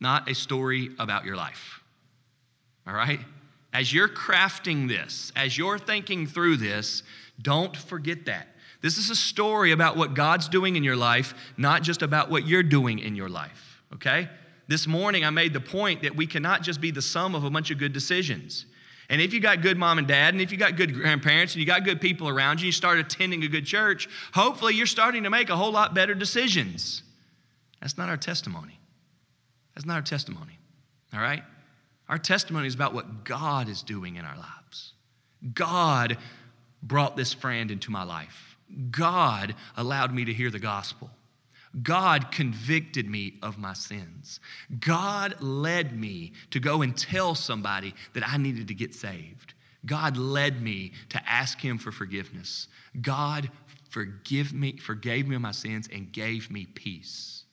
not 0.00 0.28
a 0.28 0.34
story 0.34 0.90
about 0.98 1.24
your 1.24 1.36
life. 1.36 1.82
All 2.86 2.92
right? 2.92 3.20
As 3.72 3.92
you're 3.92 4.08
crafting 4.08 4.86
this, 4.86 5.32
as 5.34 5.56
you're 5.56 5.78
thinking 5.78 6.26
through 6.26 6.58
this, 6.58 7.02
don't 7.40 7.74
forget 7.74 8.26
that. 8.26 8.48
This 8.84 8.98
is 8.98 9.08
a 9.08 9.16
story 9.16 9.72
about 9.72 9.96
what 9.96 10.12
God's 10.12 10.46
doing 10.46 10.76
in 10.76 10.84
your 10.84 10.94
life, 10.94 11.32
not 11.56 11.82
just 11.82 12.02
about 12.02 12.30
what 12.30 12.46
you're 12.46 12.62
doing 12.62 12.98
in 12.98 13.16
your 13.16 13.30
life, 13.30 13.80
okay? 13.94 14.28
This 14.68 14.86
morning 14.86 15.24
I 15.24 15.30
made 15.30 15.54
the 15.54 15.60
point 15.60 16.02
that 16.02 16.14
we 16.14 16.26
cannot 16.26 16.60
just 16.60 16.82
be 16.82 16.90
the 16.90 17.00
sum 17.00 17.34
of 17.34 17.44
a 17.44 17.50
bunch 17.50 17.70
of 17.70 17.78
good 17.78 17.94
decisions. 17.94 18.66
And 19.08 19.22
if 19.22 19.32
you 19.32 19.40
got 19.40 19.62
good 19.62 19.78
mom 19.78 19.96
and 19.96 20.06
dad, 20.06 20.34
and 20.34 20.40
if 20.42 20.52
you 20.52 20.58
got 20.58 20.76
good 20.76 20.92
grandparents, 20.92 21.54
and 21.54 21.60
you 21.60 21.66
got 21.66 21.84
good 21.84 21.98
people 21.98 22.28
around 22.28 22.60
you, 22.60 22.66
you 22.66 22.72
start 22.72 22.98
attending 22.98 23.42
a 23.42 23.48
good 23.48 23.64
church, 23.64 24.06
hopefully 24.34 24.74
you're 24.74 24.84
starting 24.84 25.22
to 25.22 25.30
make 25.30 25.48
a 25.48 25.56
whole 25.56 25.72
lot 25.72 25.94
better 25.94 26.14
decisions. 26.14 27.02
That's 27.80 27.96
not 27.96 28.10
our 28.10 28.18
testimony. 28.18 28.78
That's 29.74 29.86
not 29.86 29.94
our 29.94 30.02
testimony, 30.02 30.58
all 31.14 31.20
right? 31.20 31.42
Our 32.10 32.18
testimony 32.18 32.66
is 32.66 32.74
about 32.74 32.92
what 32.92 33.24
God 33.24 33.70
is 33.70 33.80
doing 33.80 34.16
in 34.16 34.26
our 34.26 34.36
lives. 34.36 34.92
God 35.54 36.18
brought 36.82 37.16
this 37.16 37.32
friend 37.32 37.70
into 37.70 37.90
my 37.90 38.04
life. 38.04 38.53
God 38.90 39.54
allowed 39.76 40.14
me 40.14 40.24
to 40.24 40.32
hear 40.32 40.50
the 40.50 40.58
gospel. 40.58 41.10
God 41.82 42.30
convicted 42.30 43.08
me 43.08 43.34
of 43.42 43.58
my 43.58 43.72
sins. 43.72 44.38
God 44.80 45.36
led 45.40 45.98
me 45.98 46.32
to 46.50 46.60
go 46.60 46.82
and 46.82 46.96
tell 46.96 47.34
somebody 47.34 47.94
that 48.12 48.26
I 48.26 48.36
needed 48.36 48.68
to 48.68 48.74
get 48.74 48.94
saved. 48.94 49.54
God 49.84 50.16
led 50.16 50.62
me 50.62 50.92
to 51.10 51.20
ask 51.28 51.60
him 51.60 51.78
for 51.78 51.90
forgiveness. 51.90 52.68
God 53.02 53.50
forgive 53.90 54.52
me, 54.52 54.76
forgave 54.76 55.26
me 55.26 55.36
of 55.36 55.42
my 55.42 55.52
sins 55.52 55.88
and 55.92 56.12
gave 56.12 56.50
me 56.50 56.66
peace. 56.66 57.44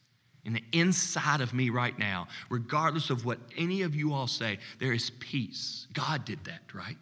In 0.46 0.54
the 0.54 0.64
inside 0.72 1.42
of 1.42 1.54
me 1.54 1.70
right 1.70 1.98
now, 1.98 2.28
regardless 2.50 3.10
of 3.10 3.26
what 3.26 3.40
any 3.58 3.82
of 3.82 3.96
you 3.96 4.14
all 4.14 4.28
say, 4.28 4.60
there 4.80 4.94
is 4.94 5.12
peace. 5.20 5.88
God 5.94 6.26
did 6.26 6.44
that, 6.46 6.74
right? 6.74 6.98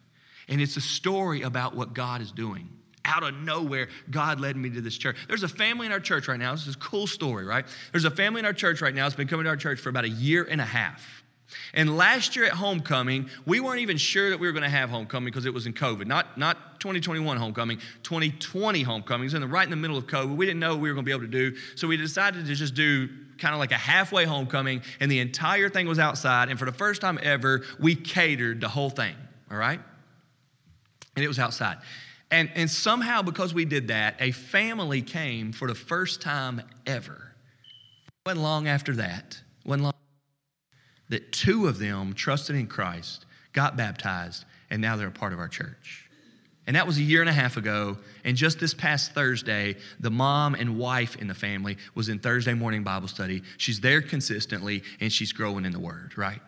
And 0.47 0.61
it's 0.61 0.77
a 0.77 0.81
story 0.81 1.43
about 1.43 1.75
what 1.75 1.93
God 1.93 2.21
is 2.21 2.31
doing 2.31 2.69
out 3.09 3.23
of 3.23 3.35
nowhere, 3.35 3.89
God 4.09 4.39
led 4.39 4.55
me 4.55 4.69
to 4.69 4.81
this 4.81 4.97
church. 4.97 5.17
There's 5.27 5.43
a 5.43 5.47
family 5.47 5.85
in 5.87 5.91
our 5.91 5.99
church 5.99 6.27
right 6.27 6.39
now. 6.39 6.51
This 6.51 6.67
is 6.67 6.75
a 6.75 6.79
cool 6.79 7.07
story, 7.07 7.45
right? 7.45 7.65
There's 7.91 8.05
a 8.05 8.11
family 8.11 8.39
in 8.39 8.45
our 8.45 8.53
church 8.53 8.81
right 8.81 8.93
now 8.93 9.05
that's 9.05 9.15
been 9.15 9.27
coming 9.27 9.45
to 9.45 9.49
our 9.49 9.57
church 9.57 9.79
for 9.79 9.89
about 9.89 10.05
a 10.05 10.09
year 10.09 10.47
and 10.49 10.61
a 10.61 10.65
half. 10.65 11.23
And 11.73 11.97
last 11.97 12.35
year 12.35 12.45
at 12.45 12.51
homecoming, 12.51 13.29
we 13.45 13.59
weren't 13.59 13.79
even 13.79 13.97
sure 13.97 14.29
that 14.29 14.39
we 14.39 14.47
were 14.47 14.53
going 14.53 14.63
to 14.63 14.69
have 14.69 14.89
homecoming 14.89 15.25
because 15.25 15.45
it 15.45 15.53
was 15.53 15.65
in 15.65 15.73
COVID. 15.73 16.05
Not, 16.05 16.37
not 16.37 16.79
2021 16.79 17.37
homecoming, 17.37 17.79
2020 18.03 18.83
homecoming. 18.83 19.23
It 19.23 19.25
was 19.25 19.33
in 19.33 19.41
the, 19.41 19.47
right 19.47 19.63
in 19.63 19.71
the 19.71 19.75
middle 19.75 19.97
of 19.97 20.05
COVID. 20.05 20.35
We 20.35 20.45
didn't 20.45 20.59
know 20.59 20.73
what 20.73 20.81
we 20.81 20.89
were 20.89 20.95
going 20.95 21.05
to 21.05 21.09
be 21.09 21.11
able 21.11 21.25
to 21.25 21.51
do. 21.51 21.57
So 21.75 21.87
we 21.87 21.97
decided 21.97 22.45
to 22.45 22.55
just 22.55 22.75
do 22.75 23.09
kind 23.39 23.53
of 23.53 23.59
like 23.59 23.71
a 23.71 23.77
halfway 23.77 24.25
homecoming, 24.25 24.81
and 24.99 25.09
the 25.09 25.19
entire 25.19 25.69
thing 25.69 25.87
was 25.87 25.97
outside. 25.97 26.49
And 26.49 26.59
for 26.59 26.65
the 26.65 26.73
first 26.73 27.01
time 27.01 27.17
ever, 27.23 27.63
we 27.79 27.95
catered 27.95 28.61
the 28.61 28.67
whole 28.67 28.89
thing, 28.89 29.15
all 29.49 29.57
right? 29.57 29.79
And 31.15 31.25
it 31.25 31.27
was 31.27 31.39
outside. 31.39 31.77
And, 32.31 32.49
and 32.55 32.69
somehow, 32.69 33.21
because 33.21 33.53
we 33.53 33.65
did 33.65 33.87
that, 33.87 34.15
a 34.19 34.31
family 34.31 35.01
came 35.01 35.51
for 35.51 35.67
the 35.67 35.75
first 35.75 36.21
time 36.21 36.61
ever. 36.85 37.33
It 38.07 38.29
wasn't 38.29 38.43
long 38.43 38.67
after 38.67 38.95
that, 38.97 39.41
wasn't 39.65 39.83
long, 39.83 39.93
that 41.09 41.31
two 41.31 41.67
of 41.67 41.79
them 41.79 42.13
trusted 42.13 42.55
in 42.55 42.67
Christ, 42.67 43.25
got 43.53 43.77
baptized, 43.77 44.45
and 44.69 44.81
now 44.81 44.95
they're 44.95 45.07
a 45.07 45.11
part 45.11 45.33
of 45.33 45.39
our 45.39 45.47
church. 45.47 46.09
And 46.67 46.75
that 46.75 46.85
was 46.85 46.99
a 46.99 47.01
year 47.01 47.21
and 47.21 47.29
a 47.29 47.33
half 47.33 47.57
ago. 47.57 47.97
And 48.23 48.37
just 48.37 48.59
this 48.59 48.75
past 48.75 49.13
Thursday, 49.13 49.75
the 49.99 50.11
mom 50.11 50.53
and 50.53 50.77
wife 50.77 51.15
in 51.15 51.27
the 51.27 51.33
family 51.33 51.77
was 51.95 52.09
in 52.09 52.19
Thursday 52.19 52.53
morning 52.53 52.83
Bible 52.83 53.07
study. 53.07 53.41
She's 53.57 53.79
there 53.79 54.03
consistently 54.03 54.83
and 55.01 55.11
she's 55.11 55.31
growing 55.31 55.65
in 55.65 55.71
the 55.71 55.79
Word, 55.79 56.15
right? 56.15 56.41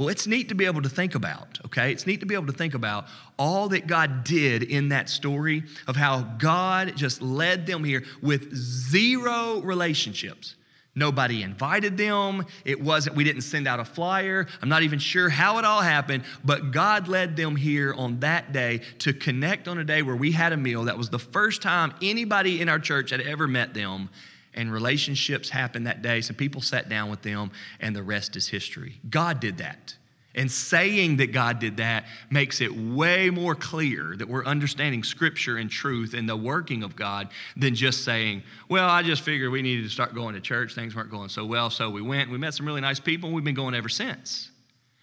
Well, 0.00 0.08
it's 0.08 0.26
neat 0.26 0.48
to 0.48 0.54
be 0.54 0.64
able 0.64 0.80
to 0.80 0.88
think 0.88 1.14
about, 1.14 1.58
okay? 1.66 1.92
It's 1.92 2.06
neat 2.06 2.20
to 2.20 2.26
be 2.26 2.34
able 2.34 2.46
to 2.46 2.54
think 2.54 2.72
about 2.72 3.04
all 3.38 3.68
that 3.68 3.86
God 3.86 4.24
did 4.24 4.62
in 4.62 4.88
that 4.88 5.10
story 5.10 5.62
of 5.86 5.94
how 5.94 6.22
God 6.22 6.96
just 6.96 7.20
led 7.20 7.66
them 7.66 7.84
here 7.84 8.04
with 8.22 8.50
zero 8.54 9.60
relationships. 9.60 10.56
Nobody 10.94 11.42
invited 11.42 11.98
them. 11.98 12.46
It 12.64 12.80
wasn't, 12.80 13.14
we 13.14 13.24
didn't 13.24 13.42
send 13.42 13.68
out 13.68 13.78
a 13.78 13.84
flyer. 13.84 14.46
I'm 14.62 14.70
not 14.70 14.84
even 14.84 14.98
sure 14.98 15.28
how 15.28 15.58
it 15.58 15.66
all 15.66 15.82
happened, 15.82 16.24
but 16.46 16.70
God 16.70 17.06
led 17.06 17.36
them 17.36 17.54
here 17.54 17.92
on 17.92 18.20
that 18.20 18.54
day 18.54 18.80
to 19.00 19.12
connect 19.12 19.68
on 19.68 19.76
a 19.76 19.84
day 19.84 20.00
where 20.00 20.16
we 20.16 20.32
had 20.32 20.54
a 20.54 20.56
meal. 20.56 20.84
That 20.84 20.96
was 20.96 21.10
the 21.10 21.18
first 21.18 21.60
time 21.60 21.92
anybody 22.00 22.62
in 22.62 22.70
our 22.70 22.78
church 22.78 23.10
had 23.10 23.20
ever 23.20 23.46
met 23.46 23.74
them 23.74 24.08
and 24.54 24.72
relationships 24.72 25.48
happened 25.48 25.86
that 25.86 26.02
day. 26.02 26.20
Some 26.20 26.36
people 26.36 26.60
sat 26.60 26.88
down 26.88 27.10
with 27.10 27.22
them, 27.22 27.50
and 27.80 27.94
the 27.94 28.02
rest 28.02 28.36
is 28.36 28.48
history. 28.48 29.00
God 29.08 29.40
did 29.40 29.58
that. 29.58 29.94
And 30.34 30.48
saying 30.48 31.16
that 31.16 31.32
God 31.32 31.58
did 31.58 31.78
that 31.78 32.04
makes 32.30 32.60
it 32.60 32.72
way 32.72 33.30
more 33.30 33.56
clear 33.56 34.14
that 34.16 34.28
we're 34.28 34.44
understanding 34.44 35.02
Scripture 35.02 35.56
and 35.56 35.68
truth 35.68 36.14
and 36.14 36.28
the 36.28 36.36
working 36.36 36.84
of 36.84 36.94
God 36.94 37.30
than 37.56 37.74
just 37.74 38.04
saying, 38.04 38.44
Well, 38.68 38.88
I 38.88 39.02
just 39.02 39.22
figured 39.22 39.50
we 39.50 39.60
needed 39.60 39.82
to 39.82 39.90
start 39.90 40.14
going 40.14 40.36
to 40.36 40.40
church. 40.40 40.74
Things 40.74 40.94
weren't 40.94 41.10
going 41.10 41.30
so 41.30 41.44
well, 41.44 41.68
so 41.68 41.90
we 41.90 42.00
went. 42.00 42.30
We 42.30 42.38
met 42.38 42.54
some 42.54 42.64
really 42.64 42.80
nice 42.80 43.00
people, 43.00 43.26
and 43.26 43.34
we've 43.34 43.44
been 43.44 43.56
going 43.56 43.74
ever 43.74 43.88
since. 43.88 44.52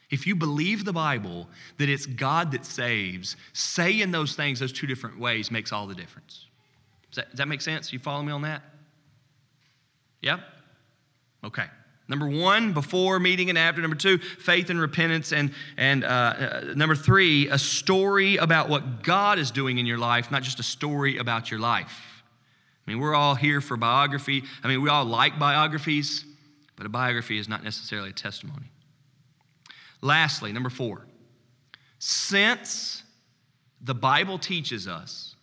If 0.09 0.25
you 0.25 0.35
believe 0.35 0.85
the 0.85 0.93
Bible 0.93 1.49
that 1.77 1.89
it's 1.89 2.05
God 2.05 2.51
that 2.53 2.65
saves, 2.65 3.35
saying 3.51 4.11
those 4.11 4.35
things 4.35 4.61
those 4.61 4.71
two 4.71 4.87
different 4.87 5.19
ways 5.19 5.51
makes 5.51 5.73
all 5.73 5.87
the 5.87 5.95
difference. 5.95 6.45
Does 7.11 7.17
that, 7.17 7.31
does 7.31 7.37
that 7.39 7.47
make 7.49 7.61
sense? 7.61 7.91
You 7.91 7.99
follow 7.99 8.23
me 8.23 8.31
on 8.31 8.43
that? 8.43 8.61
Yep? 10.21 10.39
Okay. 11.43 11.65
Number 12.09 12.27
one, 12.27 12.73
before 12.73 13.19
meeting 13.19 13.49
and 13.49 13.57
after. 13.57 13.81
Number 13.81 13.97
two, 13.97 14.17
faith 14.17 14.69
and 14.69 14.79
repentance. 14.79 15.33
And, 15.33 15.51
and 15.75 16.03
uh, 16.03 16.07
uh, 16.07 16.73
number 16.75 16.95
three, 16.95 17.49
a 17.49 17.57
story 17.57 18.37
about 18.37 18.69
what 18.69 19.03
God 19.03 19.39
is 19.39 19.51
doing 19.51 19.77
in 19.77 19.85
your 19.85 19.97
life, 19.97 20.31
not 20.31 20.41
just 20.41 20.59
a 20.59 20.63
story 20.63 21.17
about 21.17 21.51
your 21.51 21.59
life. 21.59 22.23
I 22.87 22.91
mean, 22.91 23.01
we're 23.01 23.15
all 23.15 23.35
here 23.35 23.59
for 23.59 23.75
biography. 23.75 24.43
I 24.63 24.67
mean, 24.69 24.81
we 24.81 24.89
all 24.89 25.03
like 25.03 25.37
biographies, 25.37 26.23
but 26.77 26.85
a 26.85 26.89
biography 26.89 27.37
is 27.37 27.49
not 27.49 27.63
necessarily 27.63 28.11
a 28.11 28.13
testimony. 28.13 28.71
Lastly, 30.01 30.53
number 30.53 30.69
four, 30.69 31.05
since 31.99 33.03
the 33.81 33.95
Bible 33.95 34.39
teaches 34.39 34.87
us 34.87 35.35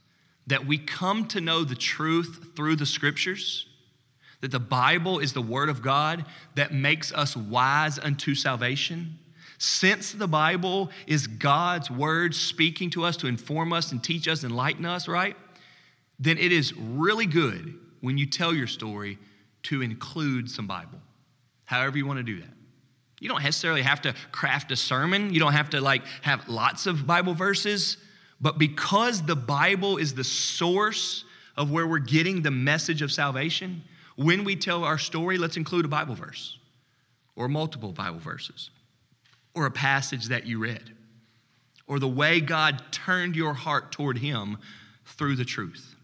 that 0.46 0.66
we 0.66 0.78
come 0.78 1.26
to 1.28 1.40
know 1.40 1.64
the 1.64 1.74
truth 1.74 2.52
through 2.56 2.76
the 2.76 2.86
scriptures, 2.86 3.66
that 4.44 4.50
the 4.50 4.60
Bible 4.60 5.20
is 5.20 5.32
the 5.32 5.40
Word 5.40 5.70
of 5.70 5.80
God 5.80 6.26
that 6.54 6.70
makes 6.70 7.14
us 7.14 7.34
wise 7.34 7.98
unto 7.98 8.34
salvation, 8.34 9.18
since 9.56 10.12
the 10.12 10.28
Bible 10.28 10.90
is 11.06 11.26
God's 11.26 11.90
Word 11.90 12.34
speaking 12.34 12.90
to 12.90 13.06
us 13.06 13.16
to 13.16 13.26
inform 13.26 13.72
us 13.72 13.90
and 13.90 14.04
teach 14.04 14.28
us, 14.28 14.44
enlighten 14.44 14.84
us, 14.84 15.08
right? 15.08 15.34
Then 16.18 16.36
it 16.36 16.52
is 16.52 16.74
really 16.76 17.24
good 17.24 17.72
when 18.02 18.18
you 18.18 18.26
tell 18.26 18.52
your 18.52 18.66
story 18.66 19.18
to 19.62 19.80
include 19.80 20.50
some 20.50 20.66
Bible, 20.66 21.00
however 21.64 21.96
you 21.96 22.04
want 22.04 22.18
to 22.18 22.22
do 22.22 22.38
that. 22.42 22.52
You 23.20 23.30
don't 23.30 23.42
necessarily 23.42 23.80
have 23.80 24.02
to 24.02 24.14
craft 24.30 24.72
a 24.72 24.76
sermon, 24.76 25.32
you 25.32 25.40
don't 25.40 25.54
have 25.54 25.70
to 25.70 25.80
like 25.80 26.02
have 26.20 26.46
lots 26.50 26.84
of 26.84 27.06
Bible 27.06 27.32
verses, 27.32 27.96
but 28.42 28.58
because 28.58 29.22
the 29.22 29.36
Bible 29.36 29.96
is 29.96 30.12
the 30.12 30.22
source 30.22 31.24
of 31.56 31.70
where 31.70 31.86
we're 31.86 31.96
getting 31.96 32.42
the 32.42 32.50
message 32.50 33.00
of 33.00 33.10
salvation, 33.10 33.82
when 34.16 34.44
we 34.44 34.56
tell 34.56 34.84
our 34.84 34.98
story, 34.98 35.38
let's 35.38 35.56
include 35.56 35.84
a 35.84 35.88
Bible 35.88 36.14
verse 36.14 36.58
or 37.36 37.48
multiple 37.48 37.92
Bible 37.92 38.20
verses 38.20 38.70
or 39.54 39.66
a 39.66 39.70
passage 39.70 40.26
that 40.26 40.46
you 40.46 40.58
read 40.58 40.92
or 41.86 41.98
the 41.98 42.08
way 42.08 42.40
God 42.40 42.82
turned 42.90 43.36
your 43.36 43.54
heart 43.54 43.92
toward 43.92 44.18
Him 44.18 44.58
through 45.04 45.36
the 45.36 45.44
truth. 45.44 45.94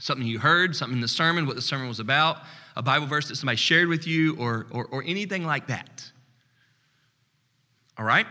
Something 0.00 0.26
you 0.26 0.38
heard, 0.38 0.74
something 0.74 0.96
in 0.96 1.00
the 1.00 1.08
sermon, 1.08 1.46
what 1.46 1.56
the 1.56 1.62
sermon 1.62 1.88
was 1.88 2.00
about, 2.00 2.38
a 2.76 2.82
Bible 2.82 3.06
verse 3.06 3.28
that 3.28 3.36
somebody 3.36 3.56
shared 3.56 3.88
with 3.88 4.06
you, 4.06 4.36
or, 4.36 4.66
or, 4.70 4.86
or 4.86 5.04
anything 5.04 5.44
like 5.44 5.68
that. 5.68 6.10
All 7.96 8.04
right? 8.04 8.26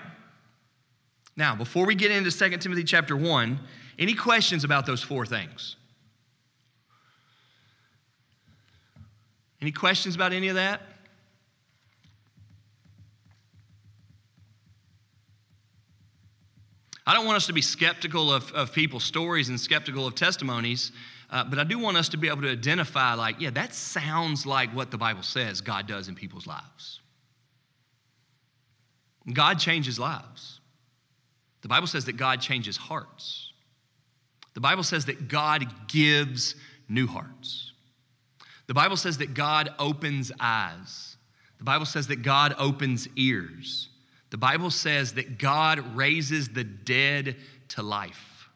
Now, 1.38 1.56
before 1.56 1.86
we 1.86 1.96
get 1.96 2.12
into 2.12 2.32
2 2.32 2.58
Timothy 2.58 2.84
chapter 2.84 3.16
1, 3.16 3.60
any 3.98 4.13
questions 4.13 4.63
about 4.63 4.86
those 4.86 5.02
four 5.02 5.25
things? 5.25 5.78
Any 9.63 9.72
questions 9.72 10.13
about 10.13 10.34
any 10.34 10.50
of 10.50 10.55
that? 10.55 10.82
I 17.08 17.13
don't 17.13 17.25
want 17.25 17.38
us 17.38 17.48
to 17.48 17.53
be 17.53 17.62
skeptical 17.62 18.34
of, 18.34 18.51
of 18.51 18.74
people's 18.74 19.05
stories 19.05 19.48
and 19.48 19.58
skeptical 19.58 20.05
of 20.05 20.15
testimonies, 20.15 20.91
uh, 21.29 21.46
but 21.46 21.60
I 21.60 21.63
do 21.63 21.79
want 21.79 21.96
us 21.96 22.10
to 22.10 22.17
be 22.17 22.27
able 22.27 22.41
to 22.41 22.51
identify, 22.51 23.13
like, 23.13 23.39
yeah, 23.39 23.51
that 23.51 23.74
sounds 23.74 24.46
like 24.46 24.70
what 24.75 24.91
the 24.91 24.98
Bible 24.98 25.24
says 25.24 25.62
God 25.62 25.88
does 25.88 26.10
in 26.10 26.15
people's 26.15 26.46
lives. 26.46 27.00
God 29.32 29.60
changes 29.60 29.98
lives. 29.98 30.60
The 31.62 31.70
Bible 31.70 31.88
says 31.88 32.03
that 32.03 32.17
God 32.17 32.41
changes 32.41 32.75
hearts. 32.75 33.53
The 34.55 34.60
Bible 34.60 34.84
says 34.84 35.05
that 35.05 35.29
God 35.29 35.88
gives 35.88 36.55
new 36.89 37.08
hearts. 37.08 37.73
The 38.67 38.74
Bible 38.74 38.98
says 38.98 39.17
that 39.17 39.34
God 39.34 39.70
opens 39.79 40.32
eyes. 40.39 41.17
The 41.58 41.63
Bible 41.63 41.86
says 41.86 42.08
that 42.08 42.24
God 42.24 42.55
opens 42.58 43.08
ears. 43.15 43.89
The 44.29 44.38
Bible 44.38 44.70
says 44.70 45.13
that 45.13 45.38
God 45.38 45.96
raises 45.96 46.50
the 46.50 46.63
dead 46.63 47.36
to 47.70 47.84
life. 47.84 48.50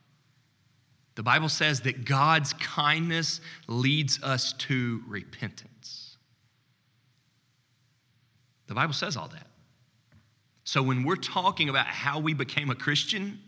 The 1.15 1.23
Bible 1.23 1.49
says 1.49 1.81
that 1.81 2.05
God's 2.05 2.53
kindness 2.53 3.41
leads 3.67 4.21
us 4.21 4.53
to 4.53 5.01
repentance. 5.07 6.17
The 8.67 8.75
Bible 8.75 8.93
says 8.93 9.17
all 9.17 9.27
that. 9.29 9.47
So 10.63 10.83
when 10.83 11.03
we're 11.03 11.15
talking 11.15 11.69
about 11.69 11.87
how 11.87 12.19
we 12.19 12.33
became 12.33 12.69
a 12.69 12.75
Christian, 12.75 13.39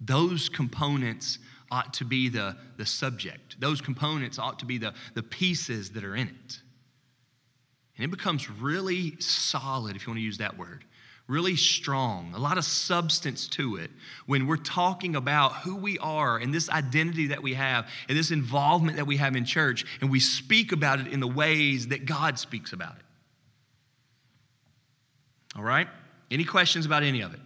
those 0.00 0.48
components 0.48 1.38
ought 1.70 1.94
to 1.94 2.04
be 2.04 2.28
the, 2.28 2.56
the 2.76 2.86
subject. 2.86 3.60
Those 3.60 3.80
components 3.80 4.38
ought 4.38 4.58
to 4.60 4.66
be 4.66 4.78
the, 4.78 4.92
the 5.14 5.22
pieces 5.22 5.90
that 5.90 6.04
are 6.04 6.16
in 6.16 6.28
it. 6.28 6.60
And 7.96 8.04
it 8.04 8.10
becomes 8.10 8.50
really 8.50 9.20
solid, 9.20 9.94
if 9.94 10.06
you 10.06 10.10
want 10.10 10.18
to 10.18 10.22
use 10.22 10.38
that 10.38 10.56
word, 10.56 10.84
really 11.26 11.54
strong, 11.54 12.32
a 12.34 12.38
lot 12.38 12.58
of 12.58 12.64
substance 12.64 13.46
to 13.46 13.76
it 13.76 13.90
when 14.26 14.46
we're 14.46 14.56
talking 14.56 15.14
about 15.14 15.52
who 15.56 15.76
we 15.76 15.98
are 15.98 16.38
and 16.38 16.52
this 16.52 16.68
identity 16.70 17.28
that 17.28 17.42
we 17.42 17.54
have 17.54 17.88
and 18.08 18.18
this 18.18 18.30
involvement 18.30 18.96
that 18.96 19.06
we 19.06 19.16
have 19.18 19.36
in 19.36 19.44
church, 19.44 19.84
and 20.00 20.10
we 20.10 20.18
speak 20.18 20.72
about 20.72 20.98
it 20.98 21.06
in 21.06 21.20
the 21.20 21.28
ways 21.28 21.88
that 21.88 22.04
God 22.06 22.38
speaks 22.38 22.72
about 22.72 22.96
it. 22.96 23.04
All 25.56 25.62
right? 25.62 25.88
Any 26.30 26.44
questions 26.44 26.86
about 26.86 27.02
any 27.02 27.20
of 27.20 27.34
it? 27.34 27.40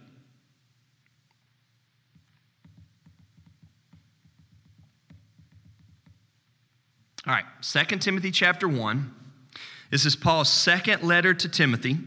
All 7.27 7.33
right, 7.33 7.45
2 7.63 7.97
Timothy 7.97 8.29
chapter 8.29 8.67
1. 8.67 9.11
This 9.89 10.05
is 10.05 10.15
Paul's 10.15 10.47
second 10.47 11.01
letter 11.01 11.33
to 11.33 11.49
Timothy. 11.49 11.97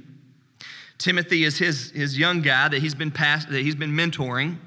Timothy 0.97 1.43
is 1.43 1.59
his, 1.59 1.91
his 1.91 2.17
young 2.17 2.41
guy 2.41 2.69
that 2.69 2.81
he's 2.81 2.95
been 2.95 3.11
past, 3.11 3.51
that 3.51 3.63
he's 3.63 3.75
been 3.75 3.91
mentoring. 3.91 4.59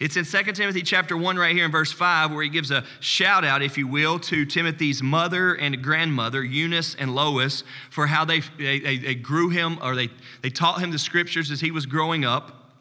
It's 0.00 0.16
in 0.16 0.24
2 0.24 0.52
Timothy 0.52 0.80
chapter 0.80 1.14
1 1.14 1.36
right 1.36 1.54
here 1.54 1.66
in 1.66 1.70
verse 1.70 1.92
5 1.92 2.32
where 2.32 2.42
he 2.42 2.48
gives 2.48 2.70
a 2.70 2.84
shout 3.00 3.44
out, 3.44 3.60
if 3.60 3.76
you 3.76 3.86
will, 3.86 4.18
to 4.20 4.46
Timothy's 4.46 5.02
mother 5.02 5.52
and 5.52 5.82
grandmother, 5.82 6.42
Eunice 6.42 6.94
and 6.94 7.14
Lois, 7.14 7.62
for 7.90 8.06
how 8.06 8.24
they, 8.24 8.40
they, 8.58 8.96
they 8.96 9.14
grew 9.14 9.50
him 9.50 9.78
or 9.82 9.94
they, 9.94 10.08
they 10.40 10.48
taught 10.48 10.80
him 10.80 10.90
the 10.90 10.98
scriptures 10.98 11.50
as 11.50 11.60
he 11.60 11.70
was 11.70 11.84
growing 11.84 12.24
up. 12.24 12.72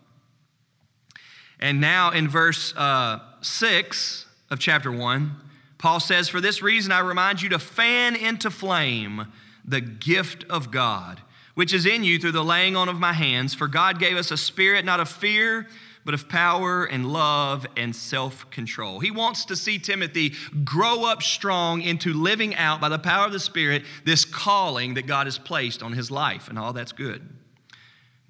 And 1.59 1.81
now 1.81 2.11
in 2.11 2.29
verse 2.29 2.73
uh, 2.77 3.19
6 3.41 4.27
of 4.49 4.59
chapter 4.59 4.93
1, 4.93 5.41
Paul 5.85 5.99
says, 5.99 6.29
For 6.29 6.41
this 6.41 6.63
reason 6.63 6.91
I 6.91 7.01
remind 7.01 7.43
you 7.43 7.49
to 7.49 7.59
fan 7.59 8.15
into 8.15 8.49
flame 8.49 9.27
the 9.63 9.81
gift 9.81 10.43
of 10.49 10.71
God, 10.71 11.21
which 11.53 11.75
is 11.75 11.85
in 11.85 12.03
you 12.03 12.17
through 12.17 12.31
the 12.31 12.43
laying 12.43 12.75
on 12.75 12.89
of 12.89 12.99
my 12.99 13.13
hands. 13.13 13.53
For 13.53 13.67
God 13.67 13.99
gave 13.99 14.17
us 14.17 14.31
a 14.31 14.35
spirit 14.35 14.83
not 14.83 14.99
of 14.99 15.07
fear, 15.07 15.67
but 16.03 16.15
of 16.15 16.27
power 16.27 16.85
and 16.85 17.13
love 17.13 17.67
and 17.77 17.95
self 17.95 18.49
control. 18.49 18.99
He 18.99 19.11
wants 19.11 19.45
to 19.45 19.55
see 19.55 19.77
Timothy 19.77 20.33
grow 20.63 21.05
up 21.05 21.21
strong 21.21 21.83
into 21.83 22.13
living 22.13 22.55
out 22.55 22.81
by 22.81 22.89
the 22.89 22.97
power 22.97 23.27
of 23.27 23.31
the 23.31 23.39
Spirit 23.39 23.83
this 24.05 24.25
calling 24.25 24.95
that 24.95 25.05
God 25.05 25.27
has 25.27 25.37
placed 25.37 25.83
on 25.83 25.93
his 25.93 26.09
life, 26.09 26.49
and 26.49 26.57
all 26.57 26.73
that's 26.73 26.93
good. 26.93 27.29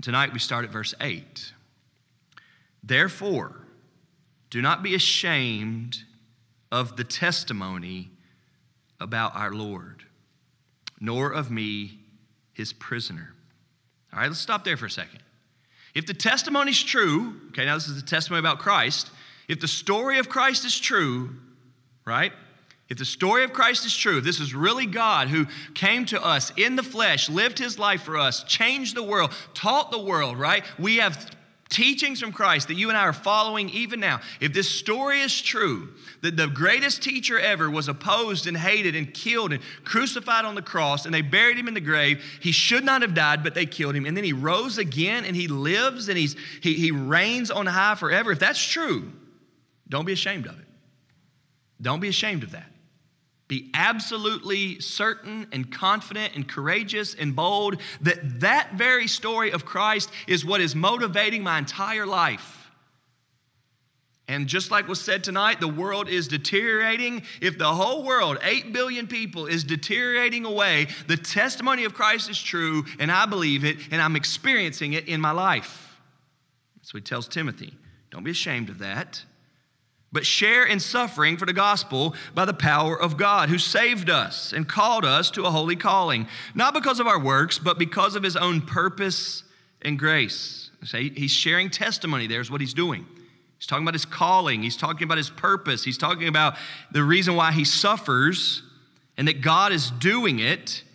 Tonight 0.01 0.33
we 0.33 0.39
start 0.39 0.65
at 0.65 0.71
verse 0.71 0.93
8. 0.99 1.53
Therefore, 2.83 3.61
do 4.49 4.61
not 4.61 4.83
be 4.83 4.93
ashamed 4.93 6.03
of 6.75 6.97
the 6.97 7.05
testimony 7.05 8.09
about 8.99 9.33
our 9.33 9.53
Lord, 9.53 10.03
nor 10.99 11.31
of 11.31 11.49
me, 11.49 11.99
his 12.51 12.73
prisoner. 12.73 13.33
All 14.11 14.19
right, 14.19 14.27
let's 14.27 14.41
stop 14.41 14.65
there 14.65 14.75
for 14.75 14.87
a 14.87 14.91
second. 14.91 15.19
If 15.93 16.05
the 16.05 16.13
testimony 16.13 16.71
is 16.71 16.83
true, 16.83 17.39
okay, 17.47 17.63
now 17.63 17.75
this 17.75 17.87
is 17.87 17.95
the 17.95 18.05
testimony 18.05 18.41
about 18.41 18.59
Christ. 18.59 19.09
If 19.47 19.61
the 19.61 19.69
story 19.69 20.19
of 20.19 20.27
Christ 20.27 20.65
is 20.65 20.77
true, 20.77 21.37
right? 22.03 22.33
If 22.89 22.97
the 22.97 23.05
story 23.05 23.45
of 23.45 23.53
Christ 23.53 23.85
is 23.85 23.95
true, 23.95 24.19
this 24.19 24.41
is 24.41 24.53
really 24.53 24.85
God 24.85 25.29
who 25.29 25.47
came 25.75 26.05
to 26.07 26.21
us 26.21 26.51
in 26.57 26.75
the 26.75 26.83
flesh, 26.83 27.29
lived 27.29 27.57
his 27.57 27.79
life 27.79 28.03
for 28.03 28.17
us, 28.17 28.43
changed 28.43 28.97
the 28.97 29.03
world, 29.03 29.31
taught 29.53 29.91
the 29.91 30.03
world, 30.03 30.37
right? 30.37 30.65
We 30.77 30.97
have 30.97 31.31
teachings 31.75 32.21
from 32.21 32.31
Christ 32.31 32.69
that 32.69 32.75
you 32.75 32.87
and 32.87 32.97
I 32.97 33.01
are 33.01 33.11
following 33.11 33.69
even 33.69 33.99
now, 33.99 34.21
if 34.39 34.53
this 34.53 34.69
story 34.69 35.19
is 35.19 35.41
true, 35.41 35.89
that 36.21 36.37
the 36.37 36.47
greatest 36.47 37.03
teacher 37.03 37.37
ever 37.37 37.69
was 37.69 37.89
opposed 37.89 38.47
and 38.47 38.55
hated 38.55 38.95
and 38.95 39.13
killed 39.13 39.51
and 39.51 39.61
crucified 39.83 40.45
on 40.45 40.55
the 40.55 40.61
cross, 40.61 41.05
and 41.05 41.13
they 41.13 41.21
buried 41.21 41.57
him 41.57 41.67
in 41.67 41.73
the 41.73 41.81
grave, 41.81 42.23
he 42.39 42.53
should 42.53 42.85
not 42.85 43.01
have 43.01 43.13
died, 43.13 43.43
but 43.43 43.53
they 43.53 43.65
killed 43.65 43.93
him. 43.93 44.05
And 44.05 44.15
then 44.15 44.23
he 44.23 44.31
rose 44.31 44.77
again 44.77 45.25
and 45.25 45.35
he 45.35 45.49
lives 45.49 46.07
and 46.07 46.17
he's, 46.17 46.37
he, 46.61 46.75
he 46.75 46.91
reigns 46.91 47.51
on 47.51 47.65
high 47.65 47.95
forever. 47.95 48.31
If 48.31 48.39
that's 48.39 48.63
true, 48.63 49.11
don't 49.89 50.05
be 50.05 50.13
ashamed 50.13 50.47
of 50.47 50.57
it. 50.57 50.67
Don't 51.81 51.99
be 51.99 52.07
ashamed 52.07 52.43
of 52.43 52.51
that. 52.51 52.71
Be 53.47 53.69
absolutely 53.75 54.79
certain 54.79 55.47
and 55.51 55.71
confident 55.71 56.35
and 56.35 56.47
courageous 56.47 57.13
and 57.13 57.35
bold 57.35 57.79
that 58.01 58.39
that 58.39 58.73
very 58.73 59.07
story 59.07 59.51
of 59.51 59.65
Christ 59.65 60.09
is 60.27 60.43
what 60.43 60.61
is 60.61 60.75
motivating 60.75 61.43
my 61.43 61.59
entire 61.59 62.07
life. 62.07 62.71
And 64.27 64.47
just 64.47 64.71
like 64.71 64.87
was 64.87 64.99
said 64.99 65.23
tonight, 65.23 65.59
the 65.59 65.67
world 65.67 66.09
is 66.09 66.27
deteriorating. 66.27 67.21
If 67.41 67.59
the 67.59 67.71
whole 67.71 68.03
world, 68.03 68.39
8 68.41 68.73
billion 68.73 69.05
people, 69.05 69.45
is 69.45 69.63
deteriorating 69.63 70.45
away, 70.45 70.87
the 71.05 71.17
testimony 71.17 71.83
of 71.83 71.93
Christ 71.93 72.27
is 72.31 72.41
true, 72.41 72.85
and 72.97 73.11
I 73.11 73.27
believe 73.27 73.63
it, 73.63 73.77
and 73.91 74.01
I'm 74.01 74.15
experiencing 74.15 74.93
it 74.93 75.07
in 75.07 75.21
my 75.21 75.29
life. 75.29 75.99
So 76.81 76.97
he 76.97 77.03
tells 77.03 77.27
Timothy, 77.27 77.75
don't 78.09 78.23
be 78.23 78.31
ashamed 78.31 78.69
of 78.69 78.79
that 78.79 79.23
but 80.15 80.25
share 80.25 80.65
in 80.65 80.79
suffering 80.79 81.35
for 81.35 81.45
the 81.45 81.51
gospel 81.51 82.15
by 82.33 82.45
the 82.45 82.53
power 82.53 82.99
of 82.99 83.17
God, 83.17 83.49
who 83.49 83.57
saved 83.57 84.09
us 84.09 84.53
and 84.53 84.65
called 84.65 85.03
us 85.03 85.29
to 85.31 85.43
a 85.43 85.51
holy 85.51 85.75
calling, 85.75 86.25
not 86.55 86.73
because 86.73 87.01
of 87.01 87.05
our 87.05 87.19
works, 87.19 87.59
but 87.59 87.77
because 87.77 88.15
of 88.15 88.23
his 88.23 88.37
own 88.37 88.61
purpose 88.61 89.43
and 89.81 89.99
grace. 89.99 90.71
He's 90.89 91.31
sharing 91.31 91.69
testimony, 91.69 92.27
there's 92.27 92.49
what 92.49 92.61
he's 92.61 92.73
doing. 92.73 93.05
He's 93.57 93.67
talking 93.67 93.83
about 93.83 93.93
his 93.93 94.05
calling, 94.05 94.63
he's 94.63 94.77
talking 94.77 95.03
about 95.03 95.17
his 95.17 95.29
purpose, 95.29 95.83
he's 95.83 95.97
talking 95.97 96.29
about 96.29 96.55
the 96.93 97.03
reason 97.03 97.35
why 97.35 97.51
he 97.51 97.65
suffers, 97.65 98.63
and 99.17 99.27
that 99.27 99.41
God 99.41 99.73
is 99.73 99.91
doing 99.91 100.39
it 100.39 100.85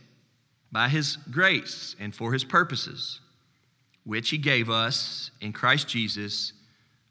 by 0.73 0.89
his 0.89 1.19
grace 1.31 1.95
and 2.01 2.15
for 2.15 2.33
his 2.33 2.43
purposes, 2.43 3.21
which 4.05 4.31
he 4.31 4.39
gave 4.39 4.71
us 4.71 5.31
in 5.43 5.53
Christ 5.53 5.89
Jesus 5.89 6.55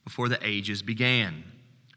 before 0.03 0.27
the 0.27 0.39
ages 0.43 0.81
began 0.81 1.43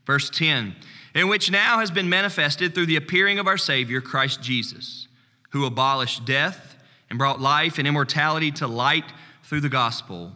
Verse 0.06 0.30
10 0.30 0.74
In 1.14 1.28
which 1.28 1.50
now 1.50 1.78
has 1.78 1.90
been 1.90 2.08
manifested 2.08 2.74
through 2.74 2.86
the 2.86 2.96
appearing 2.96 3.38
of 3.38 3.46
our 3.46 3.58
Savior, 3.58 4.00
Christ 4.00 4.42
Jesus, 4.42 5.08
who 5.50 5.64
abolished 5.64 6.24
death 6.24 6.76
and 7.10 7.18
brought 7.18 7.40
life 7.40 7.78
and 7.78 7.86
immortality 7.86 8.50
to 8.52 8.66
light 8.66 9.12
through 9.44 9.60
the 9.60 9.68
gospel, 9.68 10.32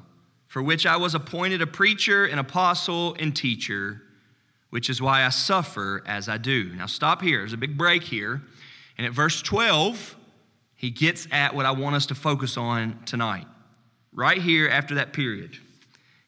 for 0.47 0.63
which 0.63 0.87
I 0.87 0.97
was 0.97 1.15
appointed 1.15 1.63
a 1.63 1.67
preacher, 1.67 2.27
an 2.27 2.39
apostle, 2.39 3.17
and 3.19 3.35
teacher, 3.35 4.03
which 4.71 4.91
is 4.91 5.01
why 5.01 5.25
I 5.25 5.31
suffer 5.31 6.03
as 6.07 6.29
I 6.29 6.39
do. 6.39 6.75
Now, 6.75 6.87
stop 6.87 7.23
here. 7.23 7.39
There's 7.39 7.53
a 7.53 7.59
big 7.59 7.79
break 7.79 8.03
here. 8.03 8.43
And 8.99 9.07
at 9.07 9.13
verse 9.13 9.41
12, 9.43 10.17
he 10.75 10.91
gets 10.91 11.27
at 11.31 11.55
what 11.55 11.67
I 11.67 11.71
want 11.71 11.97
us 11.97 12.07
to 12.07 12.15
focus 12.15 12.57
on 12.57 13.01
tonight. 13.05 13.47
Right 14.13 14.41
here 14.41 14.69
after 14.69 14.95
that 14.97 15.13
period. 15.13 15.59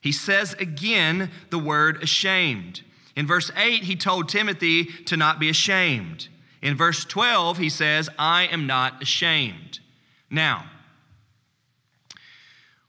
He 0.01 0.11
says 0.11 0.53
again 0.55 1.29
the 1.49 1.59
word 1.59 2.01
ashamed. 2.01 2.81
In 3.19 3.27
verse 3.27 3.51
8, 3.53 3.83
he 3.83 3.97
told 3.97 4.29
Timothy 4.29 4.85
to 4.85 5.17
not 5.17 5.41
be 5.41 5.49
ashamed. 5.49 6.29
In 6.61 6.77
verse 6.77 7.03
12, 7.03 7.57
he 7.57 7.67
says, 7.67 8.07
I 8.17 8.43
am 8.43 8.65
not 8.65 9.03
ashamed. 9.03 9.79
Now, 10.29 10.63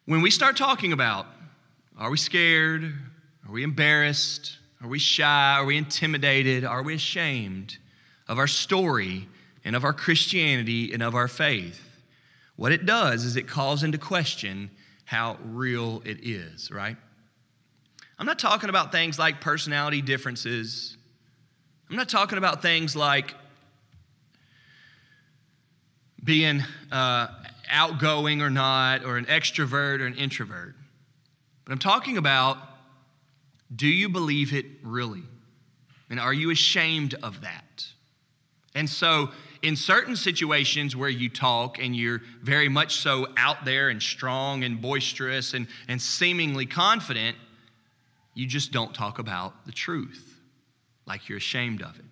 when 0.04 0.20
we 0.22 0.30
start 0.30 0.56
talking 0.56 0.92
about 0.92 1.26
are 1.98 2.10
we 2.10 2.16
scared? 2.16 2.84
Are 3.44 3.50
we 3.50 3.64
embarrassed? 3.64 4.56
Are 4.80 4.86
we 4.86 5.00
shy? 5.00 5.56
Are 5.58 5.64
we 5.64 5.76
intimidated? 5.76 6.64
Are 6.64 6.84
we 6.84 6.94
ashamed 6.94 7.78
of 8.28 8.38
our 8.38 8.46
story 8.46 9.28
and 9.64 9.74
of 9.74 9.82
our 9.82 9.92
Christianity 9.92 10.92
and 10.92 11.02
of 11.02 11.16
our 11.16 11.26
faith? 11.26 11.82
What 12.54 12.70
it 12.70 12.86
does 12.86 13.24
is 13.24 13.34
it 13.34 13.48
calls 13.48 13.82
into 13.82 13.98
question 13.98 14.70
how 15.06 15.38
real 15.42 16.02
it 16.04 16.18
is, 16.22 16.70
right? 16.70 16.96
I'm 18.20 18.26
not 18.26 18.38
talking 18.38 18.68
about 18.68 18.92
things 18.92 19.18
like 19.18 19.40
personality 19.40 20.02
differences. 20.02 20.98
I'm 21.88 21.96
not 21.96 22.11
talking 22.11 22.37
about 22.37 22.61
things 22.61 22.94
like 22.94 23.35
being 26.22 26.62
uh, 26.92 27.28
outgoing 27.70 28.42
or 28.42 28.50
not, 28.50 29.06
or 29.06 29.16
an 29.16 29.24
extrovert 29.24 30.00
or 30.00 30.06
an 30.06 30.16
introvert. 30.16 30.74
But 31.64 31.72
I'm 31.72 31.78
talking 31.78 32.18
about 32.18 32.59
Do 33.74 33.88
you 33.88 34.11
believe 34.11 34.52
it 34.52 34.66
really? 34.83 35.22
And 36.11 36.20
are 36.20 36.35
you 36.35 36.50
ashamed 36.50 37.14
of 37.22 37.40
that? 37.40 37.87
And 38.74 38.88
so, 38.88 39.30
in 39.62 39.76
certain 39.76 40.14
situations 40.14 40.94
where 40.94 41.09
you 41.09 41.30
talk 41.30 41.78
and 41.78 41.96
you're 41.96 42.20
very 42.42 42.68
much 42.68 42.96
so 42.96 43.28
out 43.38 43.64
there 43.64 43.88
and 43.88 44.02
strong 44.02 44.62
and 44.62 44.78
boisterous 44.83 45.54
and, 45.54 45.66
and 45.88 46.02
seemingly 46.02 46.66
confident, 46.66 47.38
you 48.34 48.46
just 48.46 48.72
don't 48.72 48.94
talk 48.94 49.18
about 49.18 49.66
the 49.66 49.72
truth 49.72 50.38
like 51.06 51.28
you're 51.28 51.38
ashamed 51.38 51.82
of 51.82 51.98
it. 51.98 52.04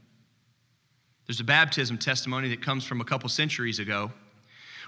There's 1.27 1.41
a 1.41 1.45
baptism 1.45 1.99
testimony 1.99 2.49
that 2.49 2.63
comes 2.63 2.85
from 2.85 3.01
a 3.01 3.05
couple 3.05 3.29
centuries 3.29 3.79
ago 3.79 4.11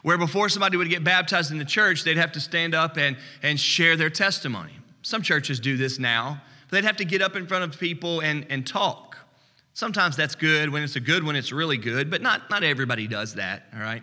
where 0.03 0.17
before 0.17 0.49
somebody 0.49 0.77
would 0.77 0.89
get 0.89 1.05
baptized 1.05 1.51
in 1.51 1.59
the 1.59 1.65
church, 1.65 2.05
they'd 2.05 2.17
have 2.17 2.33
to 2.33 2.41
stand 2.41 2.75
up 2.75 2.97
and, 2.97 3.17
and 3.43 3.61
share 3.61 3.97
their 3.97 4.11
testimony. 4.11 4.73
Some 5.03 5.23
churches 5.23 5.61
do 5.61 5.77
this 5.77 5.99
now, 5.99 6.41
but 6.69 6.77
they'd 6.77 6.87
have 6.87 6.97
to 6.97 7.05
get 7.05 7.21
up 7.21 7.37
in 7.37 7.47
front 7.47 7.65
of 7.65 7.79
people 7.79 8.21
and, 8.21 8.47
and 8.49 8.67
talk. 8.67 9.19
Sometimes 9.75 10.17
that's 10.17 10.35
good. 10.35 10.71
When 10.71 10.83
it's 10.83 10.97
a 10.97 11.01
good 11.01 11.25
one, 11.25 11.37
it's 11.37 11.53
really 11.53 11.77
good, 11.77 12.11
but 12.11 12.23
not, 12.23 12.51
not 12.51 12.65
everybody 12.65 13.07
does 13.07 13.35
that, 13.35 13.65
all 13.75 13.81
right? 13.81 14.03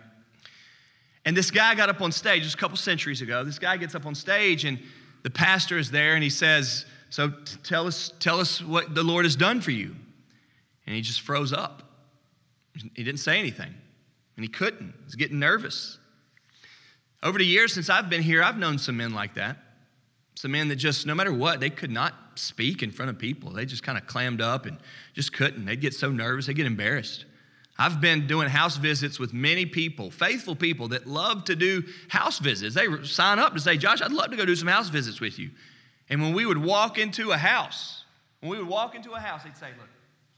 And 1.24 1.36
this 1.36 1.50
guy 1.50 1.74
got 1.74 1.88
up 1.88 2.00
on 2.00 2.12
stage 2.12 2.44
just 2.44 2.54
a 2.54 2.58
couple 2.58 2.76
centuries 2.76 3.20
ago. 3.20 3.44
This 3.44 3.58
guy 3.58 3.76
gets 3.76 3.94
up 3.94 4.06
on 4.06 4.14
stage, 4.14 4.64
and 4.64 4.78
the 5.24 5.30
pastor 5.30 5.76
is 5.76 5.90
there, 5.90 6.14
and 6.14 6.22
he 6.22 6.30
says, 6.30 6.86
So 7.10 7.32
tell 7.62 7.86
us, 7.86 8.12
tell 8.20 8.40
us 8.40 8.62
what 8.62 8.94
the 8.94 9.02
Lord 9.02 9.24
has 9.24 9.36
done 9.36 9.60
for 9.60 9.70
you. 9.70 9.94
And 10.86 10.94
he 10.94 11.02
just 11.02 11.20
froze 11.20 11.52
up. 11.52 11.82
He 12.94 13.02
didn't 13.02 13.20
say 13.20 13.38
anything, 13.38 13.74
and 14.36 14.44
he 14.44 14.48
couldn't. 14.48 14.94
He's 15.04 15.16
getting 15.16 15.38
nervous. 15.38 15.98
Over 17.22 17.38
the 17.38 17.46
years 17.46 17.74
since 17.74 17.90
I've 17.90 18.08
been 18.08 18.22
here, 18.22 18.42
I've 18.42 18.56
known 18.56 18.78
some 18.78 18.96
men 18.96 19.12
like 19.12 19.34
that. 19.34 19.56
Some 20.36 20.52
men 20.52 20.68
that 20.68 20.76
just, 20.76 21.04
no 21.04 21.14
matter 21.14 21.32
what, 21.32 21.58
they 21.58 21.70
could 21.70 21.90
not 21.90 22.14
speak 22.36 22.84
in 22.84 22.92
front 22.92 23.10
of 23.10 23.18
people. 23.18 23.50
They 23.50 23.66
just 23.66 23.82
kind 23.82 23.98
of 23.98 24.06
clammed 24.06 24.40
up 24.40 24.66
and 24.66 24.78
just 25.12 25.32
couldn't. 25.32 25.64
They'd 25.64 25.80
get 25.80 25.94
so 25.94 26.12
nervous, 26.12 26.46
they'd 26.46 26.54
get 26.54 26.66
embarrassed. 26.66 27.24
I've 27.76 28.00
been 28.00 28.26
doing 28.26 28.48
house 28.48 28.76
visits 28.76 29.18
with 29.18 29.32
many 29.32 29.66
people, 29.66 30.10
faithful 30.10 30.56
people 30.56 30.88
that 30.88 31.06
love 31.06 31.44
to 31.44 31.56
do 31.56 31.84
house 32.08 32.38
visits. 32.38 32.74
They 32.74 32.86
sign 33.04 33.38
up 33.38 33.54
to 33.54 33.60
say, 33.60 33.76
Josh, 33.76 34.02
I'd 34.02 34.12
love 34.12 34.30
to 34.30 34.36
go 34.36 34.44
do 34.44 34.56
some 34.56 34.68
house 34.68 34.88
visits 34.88 35.20
with 35.20 35.38
you. 35.38 35.50
And 36.10 36.22
when 36.22 36.32
we 36.32 36.46
would 36.46 36.58
walk 36.58 36.98
into 36.98 37.32
a 37.32 37.36
house, 37.36 38.04
when 38.40 38.50
we 38.50 38.58
would 38.58 38.68
walk 38.68 38.94
into 38.94 39.12
a 39.12 39.20
house, 39.20 39.44
they'd 39.44 39.56
say, 39.56 39.68
Look, 39.78 39.88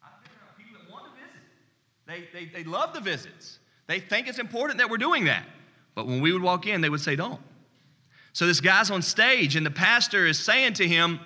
I've 0.03 0.23
been 0.23 0.31
people 0.57 0.79
that 0.79 0.91
want 0.91 1.05
to 1.05 1.13
visit. 1.19 1.43
They, 2.07 2.45
they, 2.45 2.63
they 2.63 2.69
love 2.69 2.93
the 2.93 3.01
visits. 3.01 3.59
They 3.87 3.99
think 3.99 4.27
it's 4.27 4.39
important 4.39 4.77
that 4.79 4.89
we're 4.89 4.97
doing 4.97 5.25
that. 5.25 5.45
But 5.95 6.07
when 6.07 6.21
we 6.21 6.31
would 6.31 6.43
walk 6.43 6.67
in, 6.67 6.81
they 6.81 6.89
would 6.89 7.01
say, 7.01 7.15
don't. 7.15 7.41
So 8.33 8.45
this 8.47 8.61
guy's 8.61 8.91
on 8.91 9.01
stage, 9.01 9.55
and 9.55 9.65
the 9.65 9.71
pastor 9.71 10.25
is 10.25 10.39
saying 10.39 10.73
to 10.75 10.87
him, 10.87 11.19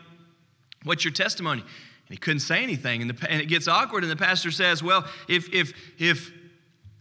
What's 0.84 1.06
your 1.06 1.14
testimony? 1.14 1.62
And 1.62 1.70
he 2.10 2.18
couldn't 2.18 2.42
say 2.42 2.62
anything. 2.62 3.02
And, 3.02 3.12
the, 3.12 3.32
and 3.32 3.42
it 3.42 3.46
gets 3.46 3.70
awkward, 3.70 4.04
and 4.04 4.12
the 4.12 4.18
pastor 4.18 4.52
says, 4.52 4.82
Well, 4.82 5.06
if, 5.30 5.54
if, 5.54 5.74
if, 5.98 6.32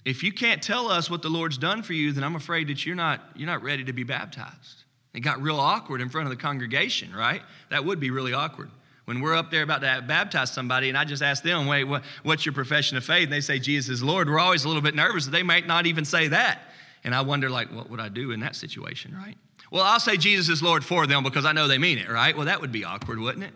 if 0.05 0.23
you 0.23 0.33
can't 0.33 0.63
tell 0.63 0.91
us 0.91 1.09
what 1.09 1.23
the 1.23 1.29
Lord's 1.29 1.59
done 1.59 1.83
for 1.83 1.93
you, 1.93 2.13
then 2.13 2.25
I'm 2.25 2.35
afraid 2.35 2.69
that 2.69 2.85
you're 2.85 2.97
not, 2.97 3.21
you're 3.37 3.47
not 3.47 3.63
ready 3.63 3.85
to 3.85 3.93
be 3.93 4.05
baptized. 4.05 4.85
It 5.15 5.21
got 5.21 5.41
real 5.41 5.61
awkward 5.61 6.01
in 6.01 6.09
front 6.09 6.27
of 6.27 6.31
the 6.31 6.41
congregation, 6.41 7.15
right? 7.15 7.43
That 7.71 7.85
would 7.85 8.01
be 8.01 8.11
really 8.11 8.33
awkward. 8.33 8.71
When 9.05 9.21
we're 9.21 9.35
up 9.35 9.51
there 9.51 9.63
about 9.63 9.81
to 9.83 10.03
baptize 10.07 10.53
somebody, 10.53 10.89
and 10.89 10.97
I 10.97 11.05
just 11.05 11.23
ask 11.23 11.43
them, 11.43 11.67
wait, 11.67 11.85
what, 11.85 12.03
what's 12.23 12.47
your 12.47 12.53
profession 12.53 12.97
of 12.97 13.05
faith? 13.05 13.25
And 13.25 13.33
they 13.33 13.41
say 13.41 13.59
Jesus 13.59 13.91
is 13.91 14.03
Lord, 14.03 14.29
we're 14.29 14.39
always 14.39 14.65
a 14.65 14.69
little 14.69 14.83
bit 14.83 14.95
nervous 14.95 15.25
that 15.25 15.33
they 15.33 15.43
might 15.43 15.67
not 15.67 15.87
even 15.87 16.05
say 16.05 16.29
that. 16.29 16.61
And 17.05 17.15
I 17.15 17.21
wonder, 17.21 17.51
like, 17.51 17.73
what 17.73 17.91
would 17.91 18.01
I 18.01 18.09
do 18.09 18.31
in 18.31 18.41
that 18.41 18.55
situation, 18.55 19.15
right? 19.15 19.37
Well, 19.73 19.83
I'll 19.83 20.01
say 20.01 20.17
Jesus 20.17 20.49
is 20.49 20.63
Lord 20.63 20.85
for 20.85 21.07
them 21.07 21.25
because 21.25 21.45
I 21.45 21.53
know 21.53 21.67
they 21.67 21.79
mean 21.79 21.99
it, 21.99 22.09
right? 22.09 22.37
Well, 22.37 22.47
that 22.47 22.61
would 22.61 22.71
be 22.71 22.85
awkward, 22.85 23.19
wouldn't 23.19 23.45
it? 23.45 23.55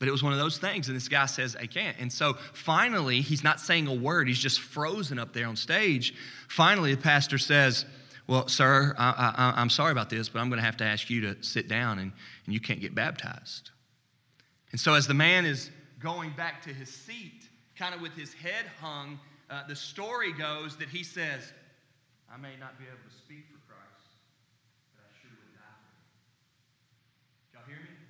But 0.00 0.08
it 0.08 0.12
was 0.12 0.22
one 0.22 0.32
of 0.32 0.38
those 0.38 0.56
things, 0.56 0.88
and 0.88 0.96
this 0.96 1.08
guy 1.08 1.26
says, 1.26 1.54
I 1.60 1.66
can't. 1.66 1.94
And 2.00 2.10
so 2.10 2.32
finally, 2.54 3.20
he's 3.20 3.44
not 3.44 3.60
saying 3.60 3.86
a 3.86 3.94
word, 3.94 4.28
he's 4.28 4.38
just 4.38 4.58
frozen 4.58 5.18
up 5.18 5.34
there 5.34 5.46
on 5.46 5.56
stage. 5.56 6.14
Finally, 6.48 6.94
the 6.94 7.02
pastor 7.02 7.36
says, 7.36 7.84
Well, 8.26 8.48
sir, 8.48 8.94
I, 8.98 9.52
am 9.58 9.68
sorry 9.68 9.92
about 9.92 10.08
this, 10.08 10.30
but 10.30 10.40
I'm 10.40 10.48
going 10.48 10.58
to 10.58 10.64
have 10.64 10.78
to 10.78 10.84
ask 10.84 11.10
you 11.10 11.20
to 11.20 11.42
sit 11.42 11.68
down, 11.68 11.98
and, 11.98 12.12
and 12.46 12.54
you 12.54 12.60
can't 12.60 12.80
get 12.80 12.94
baptized. 12.94 13.70
And 14.72 14.80
so, 14.80 14.94
as 14.94 15.06
the 15.06 15.14
man 15.14 15.44
is 15.44 15.70
going 15.98 16.30
back 16.30 16.62
to 16.62 16.70
his 16.70 16.88
seat, 16.88 17.46
kind 17.76 17.94
of 17.94 18.00
with 18.00 18.12
his 18.12 18.32
head 18.32 18.64
hung, 18.80 19.20
uh, 19.50 19.66
the 19.68 19.76
story 19.76 20.32
goes 20.32 20.76
that 20.78 20.88
he 20.88 21.04
says, 21.04 21.52
I 22.32 22.38
may 22.38 22.56
not 22.58 22.78
be 22.78 22.84
able 22.86 23.04
to 23.06 23.16
speak 23.18 23.44
for 23.52 23.58
Christ, 23.68 24.16
but 24.96 25.04
I 25.04 25.12
sure 25.20 25.30
would 25.30 25.52
die 25.52 25.76
for 27.52 27.58
him. 27.58 27.60
Y'all 27.60 27.68
hear 27.68 27.84
me? 27.84 28.00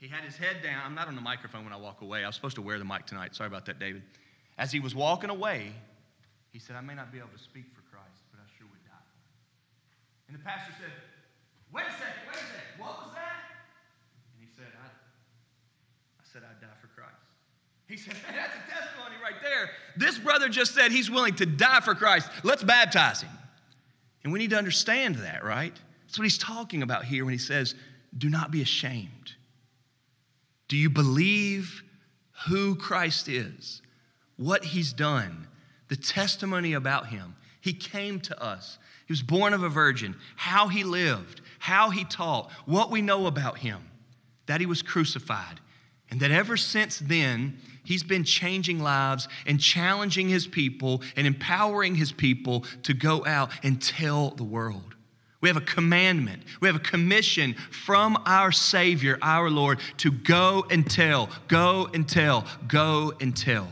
He 0.00 0.08
had 0.08 0.24
his 0.24 0.34
head 0.34 0.62
down. 0.62 0.80
I'm 0.84 0.94
not 0.94 1.08
on 1.08 1.14
the 1.14 1.20
microphone 1.20 1.62
when 1.62 1.74
I 1.74 1.76
walk 1.76 2.00
away. 2.00 2.24
I 2.24 2.26
was 2.26 2.34
supposed 2.34 2.56
to 2.56 2.62
wear 2.62 2.78
the 2.78 2.86
mic 2.86 3.04
tonight. 3.04 3.36
Sorry 3.36 3.48
about 3.48 3.66
that, 3.66 3.78
David. 3.78 4.02
As 4.56 4.72
he 4.72 4.80
was 4.80 4.94
walking 4.94 5.28
away, 5.28 5.72
he 6.52 6.58
said, 6.58 6.74
I 6.74 6.80
may 6.80 6.94
not 6.94 7.12
be 7.12 7.18
able 7.18 7.28
to 7.36 7.38
speak 7.38 7.66
for 7.74 7.82
Christ, 7.92 8.24
but 8.32 8.40
I 8.40 8.48
sure 8.56 8.66
would 8.70 8.84
die. 8.88 9.06
And 10.28 10.38
the 10.38 10.42
pastor 10.42 10.72
said, 10.80 10.90
Wait 11.72 11.84
a 11.86 11.92
second, 11.92 12.26
wait 12.26 12.34
a 12.34 12.48
second. 12.48 12.80
What 12.80 12.98
was 13.04 13.14
that? 13.14 13.60
And 14.34 14.40
he 14.40 14.50
said, 14.56 14.72
"I 14.74 14.88
I 14.88 16.24
said, 16.24 16.42
I'd 16.48 16.60
die 16.60 16.74
for 16.80 16.88
Christ. 16.88 17.20
He 17.86 17.96
said, 17.98 18.16
That's 18.26 18.56
a 18.56 18.72
testimony 18.72 19.16
right 19.22 19.40
there. 19.42 19.70
This 19.98 20.18
brother 20.18 20.48
just 20.48 20.74
said 20.74 20.92
he's 20.92 21.10
willing 21.10 21.34
to 21.36 21.46
die 21.46 21.80
for 21.80 21.94
Christ. 21.94 22.30
Let's 22.42 22.64
baptize 22.64 23.20
him. 23.20 23.30
And 24.24 24.32
we 24.32 24.38
need 24.38 24.50
to 24.50 24.58
understand 24.58 25.16
that, 25.16 25.44
right? 25.44 25.74
That's 26.06 26.18
what 26.18 26.24
he's 26.24 26.38
talking 26.38 26.82
about 26.82 27.04
here 27.04 27.24
when 27.26 27.32
he 27.32 27.38
says, 27.38 27.74
Do 28.16 28.30
not 28.30 28.50
be 28.50 28.62
ashamed. 28.62 29.34
Do 30.70 30.76
you 30.76 30.88
believe 30.88 31.82
who 32.46 32.76
Christ 32.76 33.28
is, 33.28 33.82
what 34.36 34.64
he's 34.64 34.92
done, 34.92 35.48
the 35.88 35.96
testimony 35.96 36.74
about 36.74 37.08
him? 37.08 37.34
He 37.60 37.72
came 37.72 38.20
to 38.20 38.40
us. 38.40 38.78
He 39.08 39.12
was 39.12 39.20
born 39.20 39.52
of 39.52 39.64
a 39.64 39.68
virgin, 39.68 40.14
how 40.36 40.68
he 40.68 40.84
lived, 40.84 41.40
how 41.58 41.90
he 41.90 42.04
taught, 42.04 42.52
what 42.66 42.88
we 42.88 43.02
know 43.02 43.26
about 43.26 43.58
him, 43.58 43.80
that 44.46 44.60
he 44.60 44.66
was 44.66 44.80
crucified, 44.80 45.58
and 46.08 46.20
that 46.20 46.30
ever 46.30 46.56
since 46.56 47.00
then, 47.00 47.58
he's 47.82 48.04
been 48.04 48.22
changing 48.22 48.78
lives 48.78 49.26
and 49.46 49.58
challenging 49.58 50.28
his 50.28 50.46
people 50.46 51.02
and 51.16 51.26
empowering 51.26 51.96
his 51.96 52.12
people 52.12 52.64
to 52.84 52.94
go 52.94 53.26
out 53.26 53.50
and 53.64 53.82
tell 53.82 54.30
the 54.30 54.44
world. 54.44 54.94
We 55.40 55.48
have 55.48 55.56
a 55.56 55.62
commandment, 55.62 56.42
we 56.60 56.68
have 56.68 56.76
a 56.76 56.80
commission 56.80 57.54
from 57.70 58.22
our 58.26 58.52
Savior, 58.52 59.18
our 59.22 59.48
Lord, 59.48 59.80
to 59.98 60.10
go 60.10 60.66
and 60.70 60.88
tell, 60.88 61.30
go 61.48 61.88
and 61.94 62.06
tell, 62.06 62.44
go 62.68 63.14
and 63.20 63.34
tell. 63.34 63.68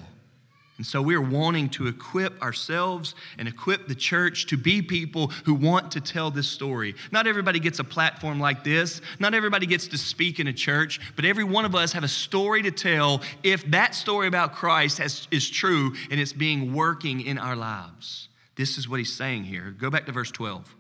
And 0.79 0.87
so 0.87 1.03
we're 1.03 1.21
wanting 1.21 1.69
to 1.71 1.89
equip 1.89 2.41
ourselves 2.41 3.17
and 3.37 3.49
equip 3.49 3.89
the 3.89 3.97
church 3.97 4.47
to 4.47 4.57
be 4.57 4.81
people 4.81 5.27
who 5.45 5.55
want 5.55 5.91
to 5.93 6.01
tell 6.01 6.31
this 6.31 6.47
story. 6.47 6.95
Not 7.11 7.27
everybody 7.27 7.59
gets 7.59 7.81
a 7.81 7.85
platform 7.85 8.39
like 8.39 8.63
this. 8.63 9.01
Not 9.19 9.35
everybody 9.35 9.67
gets 9.67 9.89
to 9.89 9.99
speak 9.99 10.39
in 10.39 10.47
a 10.47 10.53
church, 10.53 11.01
but 11.17 11.25
every 11.25 11.43
one 11.43 11.65
of 11.65 11.75
us 11.75 11.93
have 11.93 12.05
a 12.05 12.09
story 12.09 12.63
to 12.63 12.71
tell 12.71 13.23
if 13.43 13.69
that 13.73 13.97
story 13.97 14.29
about 14.29 14.55
Christ 14.55 14.99
has, 14.99 15.27
is 15.33 15.51
true 15.51 15.95
and 16.13 16.21
it's 16.21 16.33
being 16.33 16.73
working 16.73 17.23
in 17.23 17.39
our 17.39 17.57
lives. 17.57 18.29
This 18.55 18.79
is 18.79 18.89
what 18.89 19.01
he's 19.01 19.13
saying 19.13 19.45
here. 19.45 19.75
Go 19.77 19.91
back 19.91 20.07
to 20.07 20.13
verse 20.13 20.31
12. 20.31 20.77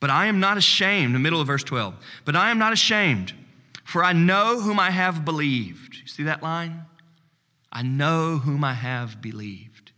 But 0.00 0.10
I 0.10 0.26
am 0.26 0.40
not 0.40 0.56
ashamed, 0.56 1.14
the 1.14 1.18
middle 1.18 1.40
of 1.40 1.46
verse 1.46 1.64
12. 1.64 1.94
But 2.24 2.36
I 2.36 2.50
am 2.50 2.58
not 2.58 2.72
ashamed, 2.72 3.32
for 3.84 4.04
I 4.04 4.12
know 4.12 4.60
whom 4.60 4.78
I 4.78 4.90
have 4.90 5.24
believed. 5.24 5.96
You 5.96 6.06
see 6.06 6.22
that 6.24 6.42
line? 6.42 6.82
I 7.72 7.82
know 7.82 8.38
whom 8.38 8.64
I 8.64 8.74
have 8.74 9.20
believed. 9.20 9.92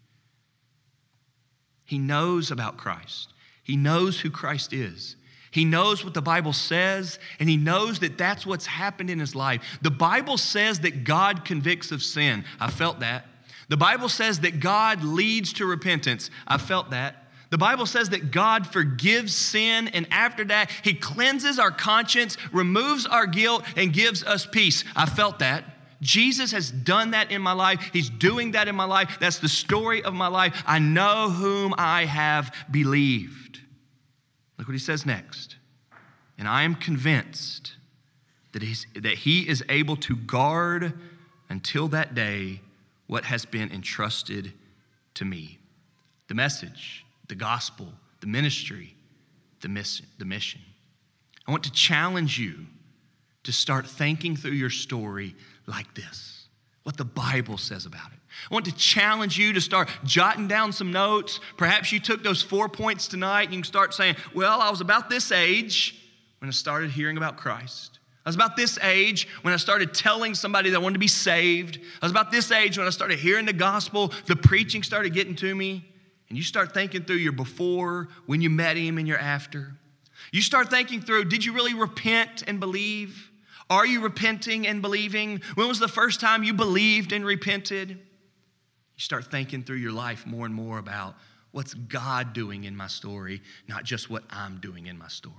He 1.85 1.99
knows 1.99 2.51
about 2.51 2.77
Christ, 2.77 3.33
he 3.63 3.77
knows 3.77 4.21
who 4.21 4.31
Christ 4.31 4.73
is. 4.73 5.17
He 5.53 5.65
knows 5.65 6.05
what 6.05 6.15
the 6.15 6.23
Bible 6.23 6.53
says, 6.53 7.19
and 7.41 7.49
he 7.49 7.57
knows 7.57 7.99
that 7.99 8.17
that's 8.17 8.47
what's 8.47 8.67
happened 8.67 9.11
in 9.11 9.19
his 9.19 9.35
life. 9.35 9.81
The 9.83 9.91
Bible 9.91 10.37
says 10.37 10.79
that 10.81 11.03
God 11.03 11.45
convicts 11.45 11.91
of 11.91 12.05
sin. 12.05 12.45
I 12.61 12.71
felt 12.71 13.01
that. 13.01 13.27
The 13.69 13.77
Bible 13.77 14.09
says 14.09 14.41
that 14.41 14.61
God 14.61 15.03
leads 15.03 15.55
to 15.55 15.67
repentance. 15.67 16.31
I 16.47 16.59
felt 16.59 16.91
that. 16.91 17.20
The 17.51 17.59
Bible 17.59 17.87
says 17.87 18.11
that 18.11 18.31
God 18.31 18.67
forgives 18.67 19.35
sin, 19.35 19.89
and 19.89 20.07
after 20.11 20.45
that, 20.45 20.71
He 20.83 20.95
cleanses 20.95 21.59
our 21.59 21.73
conscience, 21.73 22.37
removes 22.53 23.07
our 23.07 23.27
guilt, 23.27 23.65
and 23.77 23.93
gives 23.93 24.23
us 24.23 24.47
peace. 24.47 24.85
I 24.95 25.07
felt 25.07 25.41
that. 25.41 25.65
Jesus 26.01 26.53
has 26.53 26.71
done 26.71 27.11
that 27.11 27.31
in 27.31 27.43
my 27.43 27.53
life. 27.53 27.91
He's 27.93 28.09
doing 28.09 28.53
that 28.53 28.69
in 28.69 28.75
my 28.75 28.85
life. 28.85 29.19
That's 29.21 29.39
the 29.39 29.49
story 29.49 30.03
of 30.03 30.15
my 30.15 30.29
life. 30.29 30.63
I 30.67 30.79
know 30.79 31.29
whom 31.29 31.75
I 31.77 32.07
have 32.07 32.55
believed. 32.71 33.61
Look 34.57 34.69
what 34.69 34.73
he 34.73 34.79
says 34.79 35.05
next. 35.05 35.57
And 36.39 36.49
I 36.49 36.63
am 36.63 36.75
convinced 36.75 37.75
that, 38.53 38.63
he's, 38.63 38.87
that 38.95 39.15
he 39.15 39.47
is 39.47 39.63
able 39.69 39.97
to 39.97 40.17
guard 40.17 40.95
until 41.51 41.89
that 41.89 42.15
day 42.15 42.61
what 43.07 43.25
has 43.25 43.45
been 43.45 43.71
entrusted 43.71 44.53
to 45.15 45.25
me. 45.25 45.59
the 46.29 46.35
message, 46.35 47.05
the 47.31 47.35
gospel, 47.37 47.89
the 48.21 48.27
ministry, 48.27 48.95
the 49.63 49.69
mission. 49.69 50.05
The 50.19 50.27
mission. 50.27 50.61
I 51.47 51.51
want 51.51 51.65
to 51.65 51.73
challenge 51.73 52.39
you 52.39 52.67
to 53.45 53.53
start 53.53 53.87
thinking 53.87 54.37
through 54.37 54.53
your 54.53 54.69
story 54.69 55.35
like 55.67 55.95
this 55.95 56.37
what 56.83 56.97
the 56.97 57.05
Bible 57.05 57.59
says 57.59 57.87
about 57.87 58.11
it. 58.13 58.19
I 58.51 58.55
want 58.55 58.65
to 58.65 58.75
challenge 58.75 59.39
you 59.39 59.53
to 59.53 59.61
start 59.61 59.89
jotting 60.03 60.49
down 60.49 60.73
some 60.73 60.91
notes. 60.91 61.39
Perhaps 61.57 61.93
you 61.93 62.01
took 62.01 62.23
those 62.23 62.43
four 62.43 62.69
points 62.69 63.07
tonight 63.07 63.45
and 63.45 63.53
you 63.53 63.61
can 63.61 63.65
start 63.65 63.95
saying, 63.95 64.17
Well, 64.35 64.61
I 64.61 64.71
was 64.71 64.81
about 64.81 65.09
this 65.09 65.31
age 65.31 66.11
when 66.39 66.49
I 66.49 66.53
started 66.53 66.91
hearing 66.91 67.17
about 67.17 67.37
Christ. 67.37 67.99
I 68.25 68.29
was 68.29 68.35
about 68.35 68.57
this 68.57 68.79
age 68.83 69.29
when 69.43 69.55
I 69.55 69.57
started 69.57 69.95
telling 69.95 70.35
somebody 70.35 70.71
that 70.71 70.77
I 70.77 70.81
wanted 70.81 70.95
to 70.95 71.01
be 71.01 71.09
saved. 71.09 71.79
I 72.03 72.05
was 72.05 72.13
about 72.13 72.31
this 72.31 72.51
age 72.51 72.77
when 72.77 72.87
I 72.87 72.91
started 72.91 73.19
hearing 73.19 73.47
the 73.47 73.53
gospel, 73.53 74.13
the 74.27 74.37
preaching 74.37 74.83
started 74.83 75.15
getting 75.15 75.37
to 75.37 75.55
me. 75.55 75.90
And 76.31 76.39
you 76.39 76.45
start 76.45 76.73
thinking 76.73 77.03
through 77.03 77.17
your 77.17 77.33
before, 77.33 78.09
when 78.27 78.41
you 78.41 78.49
met 78.49 78.77
him, 78.77 78.97
and 78.97 79.07
your 79.07 79.19
after. 79.19 79.75
You 80.33 80.41
start 80.41 80.71
thinking 80.71 81.03
through 81.03 81.25
did 81.25 81.45
you 81.45 81.53
really 81.53 81.75
repent 81.75 82.45
and 82.47 82.61
believe? 82.61 83.31
Are 83.69 83.87
you 83.87 84.01
repenting 84.01 84.67
and 84.67 84.81
believing? 84.81 85.43
When 85.55 85.69
was 85.69 85.79
the 85.79 85.89
first 85.89 86.21
time 86.21 86.43
you 86.43 86.55
believed 86.55 87.13
and 87.13 87.25
repented? 87.25 87.91
You 87.91 87.97
start 88.99 89.31
thinking 89.31 89.63
through 89.63 89.77
your 89.77 89.93
life 89.93 90.27
more 90.27 90.47
and 90.47 90.55
more 90.55 90.79
about 90.79 91.15
what's 91.53 91.75
God 91.75 92.33
doing 92.33 92.65
in 92.65 92.77
my 92.77 92.87
story, 92.87 93.43
not 93.69 93.85
just 93.85 94.11
what 94.11 94.25
I'm 94.31 94.59
doing 94.59 94.87
in 94.87 94.99
my 94.99 95.09
story. 95.09 95.35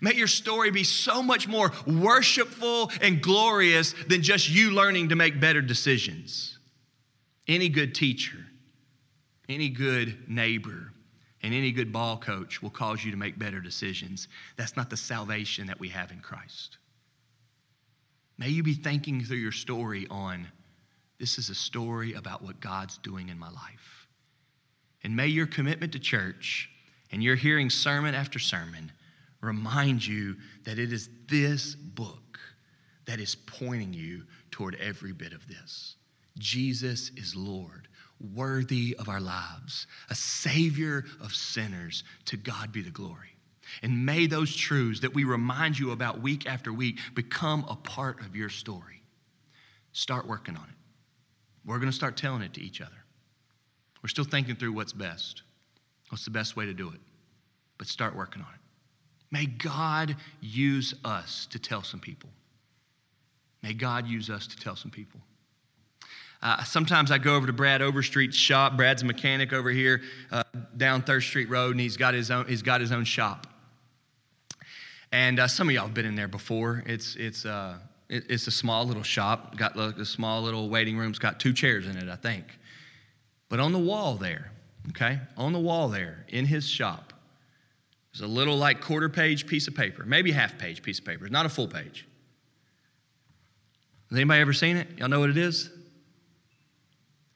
May 0.00 0.14
your 0.14 0.26
story 0.26 0.70
be 0.70 0.84
so 0.84 1.22
much 1.22 1.46
more 1.46 1.72
worshipful 1.86 2.90
and 3.00 3.22
glorious 3.22 3.94
than 4.08 4.22
just 4.22 4.50
you 4.50 4.72
learning 4.72 5.10
to 5.10 5.16
make 5.16 5.38
better 5.40 5.62
decisions. 5.62 6.58
Any 7.46 7.68
good 7.68 7.94
teacher, 7.94 8.45
any 9.48 9.68
good 9.68 10.28
neighbor, 10.28 10.92
and 11.42 11.54
any 11.54 11.70
good 11.70 11.92
ball 11.92 12.18
coach 12.18 12.62
will 12.62 12.70
cause 12.70 13.04
you 13.04 13.10
to 13.10 13.16
make 13.16 13.38
better 13.38 13.60
decisions. 13.60 14.28
That's 14.56 14.76
not 14.76 14.90
the 14.90 14.96
salvation 14.96 15.66
that 15.66 15.78
we 15.78 15.88
have 15.90 16.10
in 16.10 16.20
Christ. 16.20 16.78
May 18.38 18.48
you 18.48 18.62
be 18.62 18.74
thinking 18.74 19.22
through 19.22 19.38
your 19.38 19.52
story 19.52 20.06
on 20.10 20.48
this 21.18 21.38
is 21.38 21.48
a 21.48 21.54
story 21.54 22.12
about 22.14 22.42
what 22.42 22.60
God's 22.60 22.98
doing 22.98 23.28
in 23.28 23.38
my 23.38 23.48
life. 23.48 24.06
And 25.02 25.16
may 25.16 25.28
your 25.28 25.46
commitment 25.46 25.92
to 25.92 25.98
church 25.98 26.68
and 27.12 27.22
your 27.22 27.36
hearing 27.36 27.70
sermon 27.70 28.14
after 28.14 28.38
sermon 28.38 28.92
remind 29.40 30.06
you 30.06 30.36
that 30.64 30.78
it 30.78 30.92
is 30.92 31.08
this 31.28 31.74
book 31.74 32.38
that 33.06 33.20
is 33.20 33.34
pointing 33.34 33.92
you 33.92 34.24
toward 34.50 34.74
every 34.74 35.12
bit 35.12 35.32
of 35.32 35.46
this. 35.46 35.96
Jesus 36.38 37.10
is 37.16 37.34
Lord, 37.34 37.88
worthy 38.34 38.96
of 38.98 39.08
our 39.08 39.20
lives, 39.20 39.86
a 40.10 40.14
Savior 40.14 41.04
of 41.20 41.34
sinners. 41.34 42.04
To 42.26 42.36
God 42.36 42.72
be 42.72 42.82
the 42.82 42.90
glory. 42.90 43.36
And 43.82 44.06
may 44.06 44.26
those 44.26 44.54
truths 44.54 45.00
that 45.00 45.14
we 45.14 45.24
remind 45.24 45.78
you 45.78 45.90
about 45.90 46.22
week 46.22 46.46
after 46.46 46.72
week 46.72 46.98
become 47.14 47.64
a 47.68 47.76
part 47.76 48.20
of 48.20 48.36
your 48.36 48.48
story. 48.48 49.02
Start 49.92 50.26
working 50.26 50.56
on 50.56 50.64
it. 50.64 50.76
We're 51.64 51.78
going 51.78 51.90
to 51.90 51.96
start 51.96 52.16
telling 52.16 52.42
it 52.42 52.54
to 52.54 52.60
each 52.60 52.80
other. 52.80 52.92
We're 54.02 54.08
still 54.08 54.24
thinking 54.24 54.56
through 54.56 54.72
what's 54.72 54.92
best. 54.92 55.42
What's 56.10 56.24
the 56.24 56.30
best 56.30 56.56
way 56.56 56.66
to 56.66 56.74
do 56.74 56.90
it? 56.90 57.00
But 57.78 57.88
start 57.88 58.14
working 58.14 58.42
on 58.42 58.48
it. 58.54 58.60
May 59.32 59.46
God 59.46 60.14
use 60.40 60.94
us 61.04 61.46
to 61.50 61.58
tell 61.58 61.82
some 61.82 61.98
people. 61.98 62.30
May 63.62 63.72
God 63.72 64.06
use 64.06 64.30
us 64.30 64.46
to 64.46 64.56
tell 64.56 64.76
some 64.76 64.92
people. 64.92 65.20
Uh, 66.42 66.62
sometimes 66.64 67.10
I 67.10 67.18
go 67.18 67.34
over 67.34 67.46
to 67.46 67.52
Brad 67.52 67.80
Overstreet's 67.80 68.36
shop. 68.36 68.76
Brad's 68.76 69.02
a 69.02 69.04
mechanic 69.04 69.52
over 69.52 69.70
here 69.70 70.02
uh, 70.30 70.42
down 70.76 71.02
Third 71.02 71.22
Street 71.22 71.48
Road, 71.48 71.72
and 71.72 71.80
he's 71.80 71.96
got 71.96 72.14
his 72.14 72.30
own, 72.30 72.46
he's 72.46 72.62
got 72.62 72.80
his 72.80 72.92
own 72.92 73.04
shop. 73.04 73.46
And 75.12 75.40
uh, 75.40 75.48
some 75.48 75.68
of 75.68 75.74
y'all 75.74 75.86
have 75.86 75.94
been 75.94 76.06
in 76.06 76.14
there 76.14 76.28
before. 76.28 76.82
It's, 76.86 77.16
it's, 77.16 77.46
uh, 77.46 77.78
it, 78.08 78.24
it's 78.28 78.46
a 78.46 78.50
small 78.50 78.84
little 78.84 79.02
shop, 79.02 79.56
got 79.56 79.76
a 79.76 80.04
small 80.04 80.42
little 80.42 80.68
waiting 80.68 80.98
room. 80.98 81.10
It's 81.10 81.18
got 81.18 81.40
two 81.40 81.52
chairs 81.52 81.86
in 81.86 81.96
it, 81.96 82.08
I 82.08 82.16
think. 82.16 82.44
But 83.48 83.60
on 83.60 83.72
the 83.72 83.78
wall 83.78 84.16
there, 84.16 84.50
okay, 84.90 85.20
on 85.36 85.52
the 85.52 85.60
wall 85.60 85.88
there 85.88 86.24
in 86.28 86.44
his 86.44 86.68
shop, 86.68 87.12
there's 88.12 88.28
a 88.28 88.32
little 88.32 88.56
like 88.56 88.80
quarter 88.80 89.08
page 89.08 89.46
piece 89.46 89.68
of 89.68 89.74
paper, 89.74 90.04
maybe 90.04 90.32
half 90.32 90.58
page 90.58 90.82
piece 90.82 90.98
of 90.98 91.04
paper. 91.04 91.24
It's 91.24 91.32
not 91.32 91.46
a 91.46 91.50
full 91.50 91.68
page. 91.68 92.06
Has 94.10 94.18
anybody 94.18 94.40
ever 94.40 94.52
seen 94.52 94.76
it? 94.76 94.88
Y'all 94.98 95.08
know 95.08 95.20
what 95.20 95.30
it 95.30 95.36
is? 95.36 95.70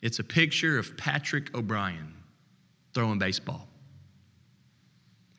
It's 0.02 0.18
a 0.18 0.24
picture 0.24 0.78
of 0.78 0.96
Patrick 0.96 1.54
O'Brien 1.54 2.14
throwing 2.94 3.18
baseball. 3.18 3.66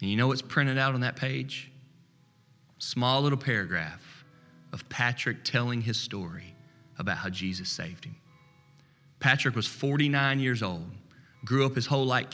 And 0.01 0.09
you 0.09 0.17
know 0.17 0.27
what's 0.27 0.41
printed 0.41 0.77
out 0.77 0.93
on 0.93 1.01
that 1.01 1.15
page? 1.15 1.71
small 2.81 3.21
little 3.21 3.37
paragraph 3.37 4.25
of 4.73 4.87
Patrick 4.89 5.43
telling 5.43 5.81
his 5.81 5.99
story 5.99 6.55
about 6.97 7.17
how 7.17 7.29
Jesus 7.29 7.69
saved 7.69 8.05
him. 8.05 8.15
Patrick 9.19 9.55
was 9.55 9.67
49 9.67 10.39
years 10.39 10.63
old, 10.63 10.89
grew 11.45 11.65
up 11.65 11.75
his 11.75 11.85
whole 11.85 12.05
life, 12.05 12.29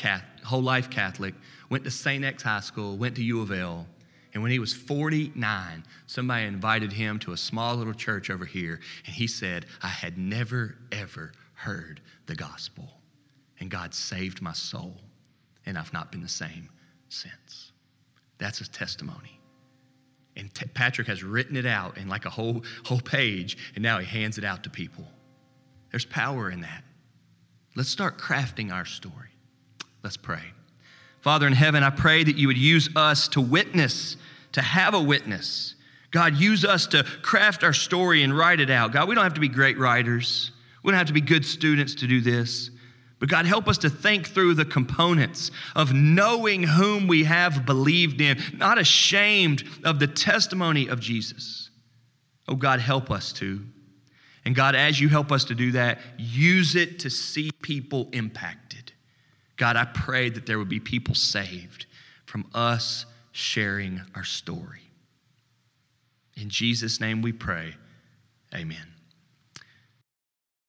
Catholic, 0.90 1.36
went 1.70 1.84
to 1.84 1.92
St. 1.92 2.24
X 2.24 2.44
High 2.44 2.62
School, 2.62 2.96
went 2.98 3.16
to 3.16 3.24
U 3.24 3.42
of 3.42 3.52
L, 3.52 3.86
and 4.34 4.42
when 4.42 4.52
he 4.52 4.60
was 4.60 4.74
49, 4.74 5.84
somebody 6.06 6.46
invited 6.46 6.94
him 6.94 7.20
to 7.20 7.34
a 7.34 7.38
small 7.38 7.76
little 7.76 7.94
church 7.94 8.30
over 8.30 8.46
here, 8.46 8.80
and 9.06 9.14
he 9.14 9.28
said, 9.28 9.66
I 9.82 9.88
had 9.88 10.18
never, 10.18 10.78
ever 10.94 11.34
heard 11.56 12.00
the 12.28 12.36
gospel, 12.36 12.90
and 13.60 13.72
God 13.72 13.94
saved 13.94 14.42
my 14.42 14.54
soul, 14.54 14.96
and 15.66 15.78
I've 15.78 15.94
not 15.94 16.12
been 16.12 16.22
the 16.22 16.30
same 16.30 16.70
since. 17.10 17.72
That's 18.38 18.60
his 18.60 18.70
testimony. 18.70 19.40
And 20.36 20.54
T- 20.54 20.68
Patrick 20.74 21.08
has 21.08 21.24
written 21.24 21.56
it 21.56 21.66
out 21.66 21.98
in 21.98 22.08
like 22.08 22.26
a 22.26 22.30
whole, 22.30 22.64
whole 22.86 23.02
page, 23.02 23.58
and 23.74 23.84
now 23.84 23.98
he 23.98 24.06
hands 24.06 24.38
it 24.38 24.44
out 24.44 24.64
to 24.64 24.70
people. 24.70 25.06
There's 25.90 26.06
power 26.06 26.52
in 26.52 26.62
that. 26.62 26.84
Let's 27.76 27.90
start 27.90 28.18
crafting 28.18 28.72
our 28.72 28.86
story. 28.86 29.30
Let's 30.04 30.18
pray. 30.18 30.44
Father 31.22 31.48
in 31.48 31.54
heaven, 31.54 31.84
I 31.84 31.90
pray 31.90 32.24
that 32.24 32.38
you 32.38 32.48
would 32.48 32.58
use 32.58 32.90
us 32.96 33.28
to 33.30 33.42
witness, 33.42 34.18
to 34.52 34.62
have 34.62 34.94
a 34.94 35.02
witness. 35.02 35.76
God, 36.12 36.36
use 36.36 36.64
us 36.64 36.88
to 36.88 37.04
craft 37.22 37.64
our 37.64 37.74
story 37.74 38.24
and 38.24 38.38
write 38.38 38.60
it 38.60 38.70
out. 38.70 38.92
God, 38.92 39.08
we 39.08 39.16
don't 39.16 39.24
have 39.24 39.34
to 39.34 39.42
be 39.42 39.48
great 39.48 39.78
writers. 39.78 40.52
We 40.84 40.92
don't 40.92 40.98
have 40.98 41.08
to 41.08 41.14
be 41.14 41.22
good 41.22 41.46
students 41.46 41.96
to 41.96 42.08
do 42.08 42.22
this. 42.22 42.70
But 43.20 43.30
God, 43.30 43.46
help 43.46 43.68
us 43.68 43.80
to 43.80 43.90
think 43.90 44.28
through 44.28 44.54
the 44.54 44.66
components 44.66 45.50
of 45.76 45.94
knowing 45.94 46.64
whom 46.64 47.08
we 47.08 47.24
have 47.24 47.66
believed 47.66 48.22
in, 48.22 48.40
not 48.54 48.78
ashamed 48.78 49.64
of 49.84 50.00
the 50.00 50.08
testimony 50.08 50.88
of 50.88 51.00
Jesus. 51.00 51.72
Oh, 52.48 52.56
God, 52.56 52.80
help 52.80 53.10
us 53.10 53.34
to. 53.34 53.62
And 54.46 54.56
God, 54.56 54.76
as 54.76 55.02
you 55.02 55.10
help 55.10 55.32
us 55.32 55.46
to 55.46 55.56
do 55.56 55.72
that, 55.74 56.00
use 56.18 56.76
it 56.76 57.00
to 57.00 57.10
see 57.10 57.52
people 57.62 58.08
impacted. 58.14 58.94
God, 59.58 59.76
I 59.76 59.86
pray 59.86 60.30
that 60.30 60.46
there 60.46 60.60
would 60.60 60.70
be 60.70 60.80
people 60.80 61.16
saved 61.16 61.88
from 62.26 62.46
us 62.54 63.06
sharing 63.32 64.02
our 64.16 64.24
story. 64.24 64.82
In 66.40 66.50
Jesus' 66.50 67.02
name 67.02 67.22
we 67.22 67.34
pray. 67.34 67.74
Amen. 68.54 68.97